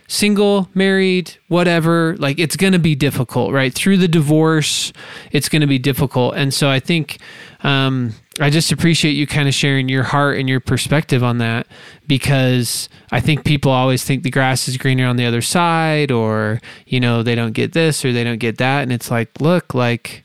[0.07, 3.73] Single, married, whatever, like it's going to be difficult, right?
[3.73, 4.93] Through the divorce,
[5.31, 6.35] it's going to be difficult.
[6.35, 7.17] And so I think
[7.63, 11.65] um, I just appreciate you kind of sharing your heart and your perspective on that
[12.05, 16.61] because I think people always think the grass is greener on the other side or,
[16.85, 18.83] you know, they don't get this or they don't get that.
[18.83, 20.21] And it's like, look, like,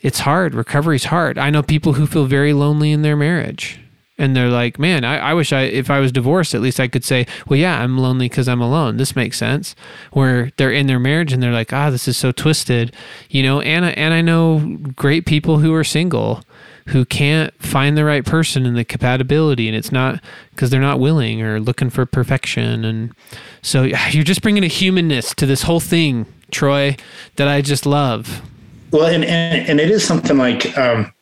[0.00, 0.54] it's hard.
[0.54, 1.38] Recovery's hard.
[1.38, 3.80] I know people who feel very lonely in their marriage.
[4.20, 6.88] And they're like, man, I, I wish I, if I was divorced, at least I
[6.88, 8.96] could say, well, yeah, I'm lonely because I'm alone.
[8.96, 9.76] This makes sense.
[10.10, 12.92] Where they're in their marriage and they're like, ah, this is so twisted,
[13.30, 13.60] you know.
[13.60, 16.42] And and I know great people who are single
[16.88, 20.20] who can't find the right person and the compatibility, and it's not
[20.50, 22.84] because they're not willing or looking for perfection.
[22.84, 23.14] And
[23.62, 26.96] so you're just bringing a humanness to this whole thing Troy,
[27.36, 28.42] that I just love.
[28.90, 31.12] Well, and, and, and it is something like, um,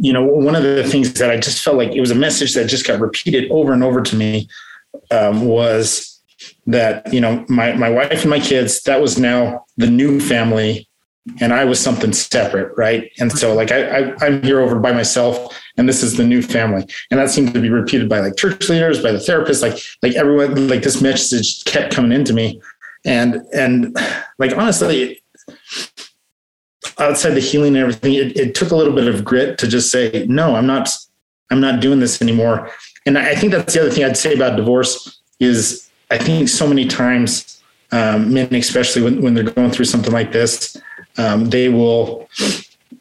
[0.00, 2.54] you know, one of the things that I just felt like it was a message
[2.54, 4.48] that just got repeated over and over to me
[5.10, 6.20] um, was
[6.66, 10.86] that, you know, my, my wife and my kids, that was now the new family
[11.40, 12.72] and I was something separate.
[12.76, 13.10] Right.
[13.18, 16.42] And so like, I, I I'm here over by myself and this is the new
[16.42, 16.86] family.
[17.10, 20.14] And that seemed to be repeated by like church leaders, by the therapist, like, like
[20.14, 22.60] everyone, like this message kept coming into me.
[23.04, 23.96] And, and
[24.38, 25.22] like, honestly,
[26.98, 29.90] outside the healing and everything, it, it took a little bit of grit to just
[29.90, 30.88] say, no, I'm not,
[31.50, 32.70] I'm not doing this anymore.
[33.06, 36.66] And I think that's the other thing I'd say about divorce is I think so
[36.66, 40.76] many times, um, men, especially when, when they're going through something like this,
[41.16, 42.28] um, they will,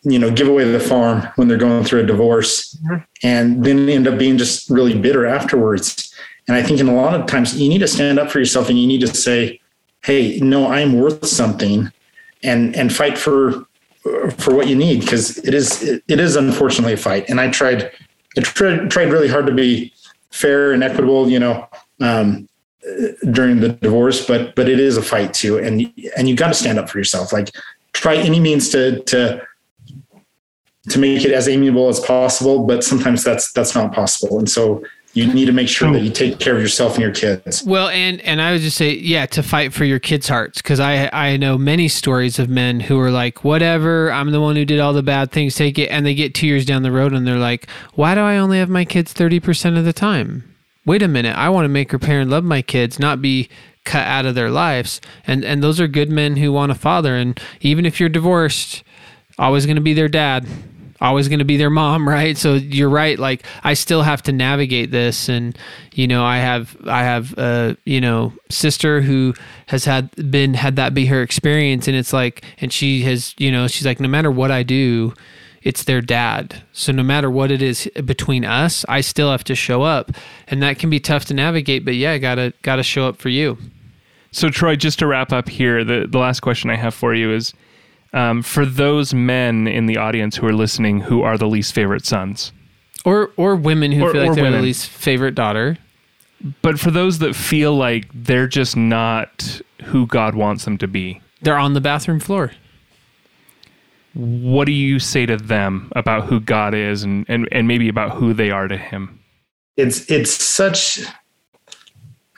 [0.03, 3.03] you know, give away the farm when they're going through a divorce mm-hmm.
[3.23, 6.13] and then end up being just really bitter afterwards.
[6.47, 8.69] And I think in a lot of times you need to stand up for yourself
[8.69, 9.59] and you need to say,
[10.03, 11.91] Hey, no, I'm worth something
[12.43, 13.66] and, and fight for
[14.37, 17.29] for what you need because it is it, it is unfortunately a fight.
[17.29, 17.91] And I tried
[18.37, 19.93] I tried tried really hard to be
[20.31, 21.67] fair and equitable, you know,
[22.01, 22.47] um,
[23.31, 26.53] during the divorce, but but it is a fight too, and and you got to
[26.53, 27.33] stand up for yourself.
[27.33, 27.51] Like
[27.93, 29.45] try any means to to
[30.89, 34.39] to make it as amiable as possible, but sometimes that's that's not possible.
[34.39, 34.83] And so
[35.17, 37.63] you need to make sure that you take care of yourself and your kids.
[37.63, 40.79] Well, and and I would just say, yeah, to fight for your kids' hearts, because
[40.79, 44.65] I I know many stories of men who are like, whatever, I'm the one who
[44.65, 47.13] did all the bad things, take it, and they get two years down the road
[47.13, 50.43] and they're like, why do I only have my kids thirty percent of the time?
[50.85, 53.49] Wait a minute, I want to make her parent love my kids, not be
[53.83, 55.01] cut out of their lives.
[55.25, 57.15] And and those are good men who want a father.
[57.15, 58.83] And even if you're divorced,
[59.39, 60.45] always going to be their dad
[61.01, 62.37] always going to be their mom, right?
[62.37, 63.17] So you're right.
[63.17, 65.57] Like I still have to navigate this, and
[65.93, 69.33] you know, I have I have a you know sister who
[69.67, 73.51] has had been had that be her experience, and it's like, and she has you
[73.51, 75.13] know she's like, no matter what I do,
[75.61, 76.63] it's their dad.
[76.71, 80.11] So no matter what it is between us, I still have to show up,
[80.47, 81.85] and that can be tough to navigate.
[81.85, 83.57] But yeah, gotta gotta show up for you.
[84.31, 87.33] So Troy, just to wrap up here, the the last question I have for you
[87.33, 87.53] is
[88.17, 92.05] um, for those men in the audience who are listening who are the least favorite
[92.05, 92.51] sons,
[93.05, 94.59] or or women who or, feel like they're women.
[94.59, 95.77] the least favorite daughter.
[96.61, 101.21] But for those that feel like they're just not who God wants them to be,
[101.41, 102.51] they're on the bathroom floor.
[104.13, 108.17] What do you say to them about who God is and, and, and maybe about
[108.17, 109.19] who they are to him?
[109.77, 111.01] It's it's such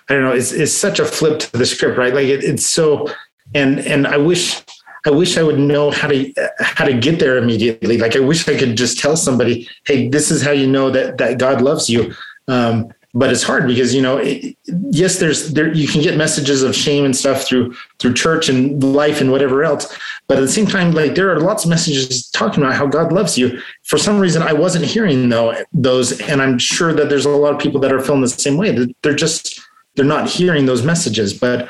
[0.09, 2.13] I don't know, it's it's such a flip to the script, right?
[2.13, 3.07] Like it, it's so
[3.53, 4.61] and and I wish
[5.05, 7.97] I wish I would know how to how to get there immediately.
[7.97, 11.17] Like I wish I could just tell somebody, "Hey, this is how you know that
[11.17, 12.13] that God loves you."
[12.47, 14.55] Um, but it's hard because you know, it,
[14.91, 18.83] yes, there's there you can get messages of shame and stuff through through church and
[18.83, 19.97] life and whatever else.
[20.27, 23.11] But at the same time, like there are lots of messages talking about how God
[23.11, 23.59] loves you.
[23.83, 27.53] For some reason, I wasn't hearing though those, and I'm sure that there's a lot
[27.53, 28.71] of people that are feeling the same way.
[28.71, 29.59] That they're just
[29.95, 31.67] they're not hearing those messages, but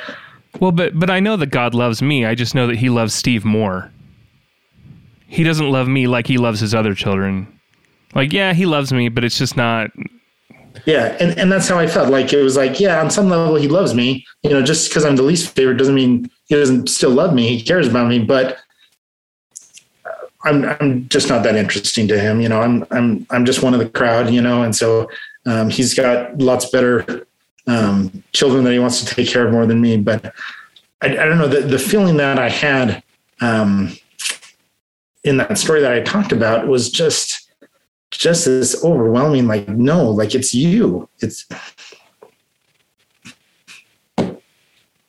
[0.59, 2.25] well, but but I know that God loves me.
[2.25, 3.91] I just know that He loves Steve more.
[5.27, 7.47] He doesn't love me like He loves His other children.
[8.15, 9.91] Like, yeah, He loves me, but it's just not.
[10.85, 12.09] Yeah, and, and that's how I felt.
[12.09, 14.25] Like it was like, yeah, on some level He loves me.
[14.43, 17.55] You know, just because I'm the least favorite doesn't mean He doesn't still love me.
[17.55, 18.57] He cares about me, but
[20.43, 22.41] I'm I'm just not that interesting to Him.
[22.41, 24.33] You know, I'm I'm I'm just one of the crowd.
[24.33, 25.09] You know, and so
[25.45, 27.27] um, He's got lots better
[27.69, 29.97] um, children that he wants to take care of more than me.
[29.97, 30.33] But
[31.01, 33.03] I, I don't know the, the feeling that I had
[33.41, 33.95] um,
[35.23, 37.49] in that story that I talked about was just
[38.11, 39.47] just this overwhelming.
[39.47, 41.07] Like no, like it's you.
[41.19, 41.45] It's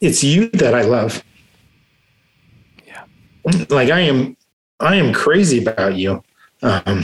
[0.00, 1.24] it's you that I love.
[2.86, 3.04] Yeah,
[3.70, 4.36] like I am.
[4.78, 6.22] I am crazy about you.
[6.62, 7.02] Um,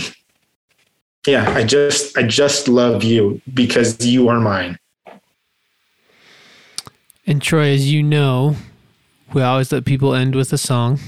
[1.26, 4.78] yeah, I just I just love you because you are mine.
[7.26, 8.56] And Troy, as you know,
[9.32, 11.00] we always let people end with a song.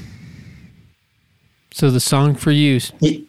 [1.70, 2.80] So the song for you,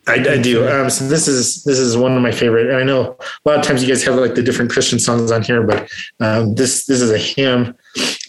[0.07, 0.67] I, I do.
[0.67, 2.67] Um, so this is this is one of my favorite.
[2.67, 3.15] And I know
[3.45, 5.87] a lot of times you guys have like the different Christian songs on here, but
[6.19, 7.75] um, this this is a hymn,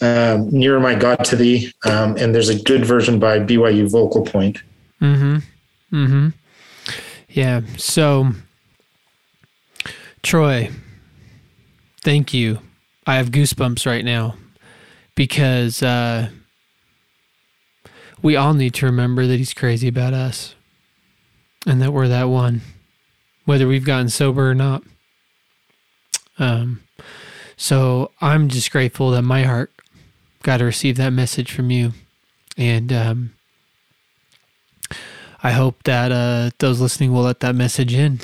[0.03, 4.23] um, "Nearer My God to Thee," um, and there's a good version by BYU Vocal
[4.23, 4.61] Point.
[5.01, 5.95] Mm hmm.
[5.95, 6.27] Mm hmm.
[7.29, 7.61] Yeah.
[7.77, 8.31] So,
[10.21, 10.69] Troy,
[12.03, 12.59] thank you.
[13.07, 14.35] I have goosebumps right now
[15.15, 16.29] because uh,
[18.21, 20.55] we all need to remember that he's crazy about us
[21.65, 22.61] and that we're that one,
[23.45, 24.83] whether we've gotten sober or not.
[26.39, 26.81] Um,
[27.55, 29.71] so I'm just grateful that my heart
[30.43, 31.93] got to receive that message from you.
[32.57, 33.33] And um,
[35.43, 38.19] I hope that uh, those listening will let that message in.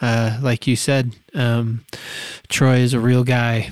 [0.00, 1.84] Uh, like you said, um,
[2.48, 3.70] Troy is a real guy.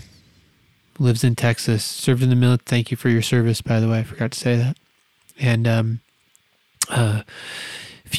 [0.98, 1.84] Lives in Texas.
[1.84, 2.64] Served in the military.
[2.66, 4.00] Thank you for your service, by the way.
[4.00, 4.76] I forgot to say that.
[5.38, 6.00] And um,
[6.88, 7.22] uh,
[8.04, 8.18] if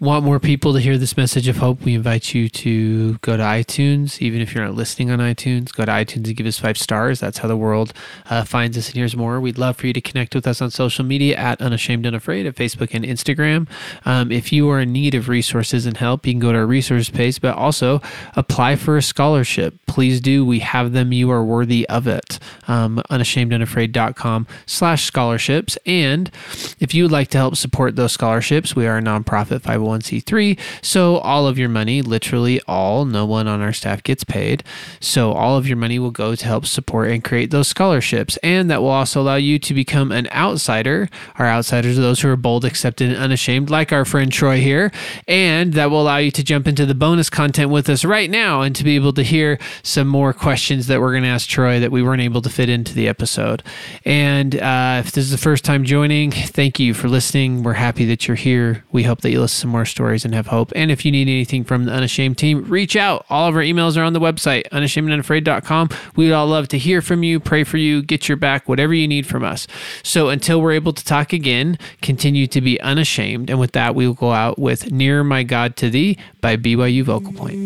[0.00, 3.42] want more people to hear this message of hope, we invite you to go to
[3.42, 4.20] iTunes.
[4.22, 7.20] Even if you're not listening on iTunes, go to iTunes and give us five stars.
[7.20, 7.92] That's how the world
[8.30, 9.38] uh, finds us and hears more.
[9.40, 12.54] We'd love for you to connect with us on social media at Unashamed Unafraid at
[12.54, 13.68] Facebook and Instagram.
[14.06, 16.66] Um, if you are in need of resources and help, you can go to our
[16.66, 18.00] resource page, but also
[18.36, 19.78] apply for a scholarship.
[19.86, 20.46] Please do.
[20.46, 21.12] We have them.
[21.12, 22.38] You are worthy of it.
[22.68, 25.76] Um, unashamedunafraid.com slash scholarships.
[25.84, 26.30] And
[26.78, 30.58] if you would like to help support those scholarships, we are a nonprofit 501c3.
[30.82, 34.62] So all of your money, literally all, no one on our staff gets paid.
[35.00, 38.36] So all of your money will go to help support and create those scholarships.
[38.42, 41.08] And that will also allow you to become an outsider.
[41.36, 44.90] Our outsiders are those who are bold, accepted, and unashamed, like our friend Troy here.
[45.26, 48.62] And that will allow you to jump into the bonus content with us right now
[48.62, 51.80] and to be able to hear some more questions that we're going to ask Troy
[51.80, 53.62] that we weren't able to fit into the episode.
[54.04, 57.62] And uh, if this is the first time joining, thank you for listening.
[57.62, 58.84] We're happy that you're here.
[58.92, 60.70] We hope that you listen some more stories and have hope.
[60.76, 63.24] And if you need anything from the Unashamed team, reach out.
[63.30, 65.88] All of our emails are on the website, unashamedunafraid.com.
[66.16, 69.08] We'd all love to hear from you, pray for you, get your back, whatever you
[69.08, 69.66] need from us.
[70.02, 73.48] So until we're able to talk again, continue to be unashamed.
[73.48, 77.02] And with that, we will go out with Nearer My God to Thee by BYU
[77.04, 77.56] Vocal Point.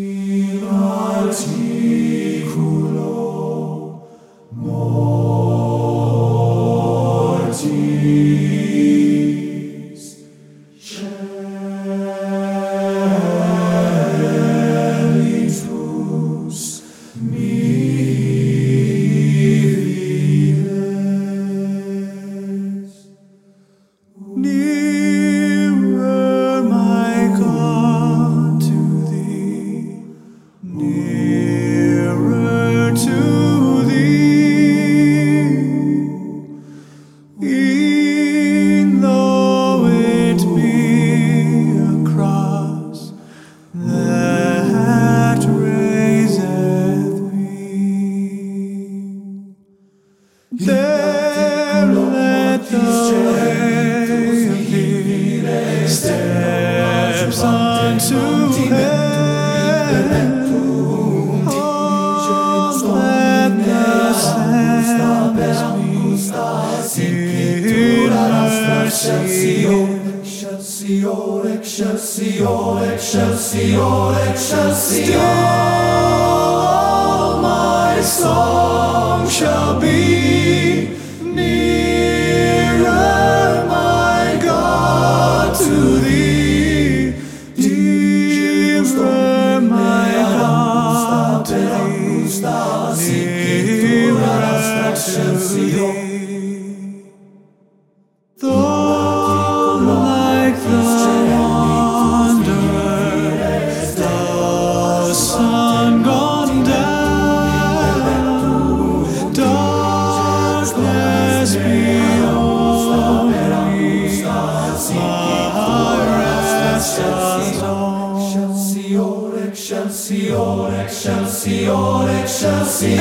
[120.07, 122.99] Excelsior, excelsior, excelsior,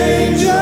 [0.00, 0.59] angels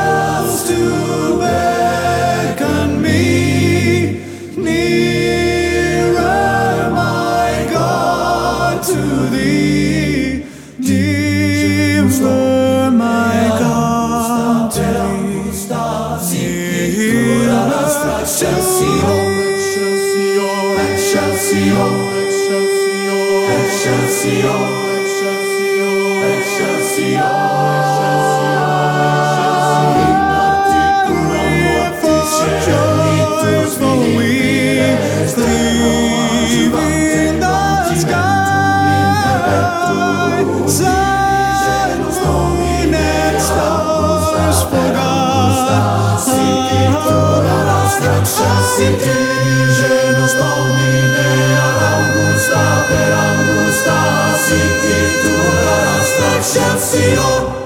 [48.29, 53.97] Chasse dirigenos domine Augusta per Augusta,
[54.37, 57.58] sic itur ad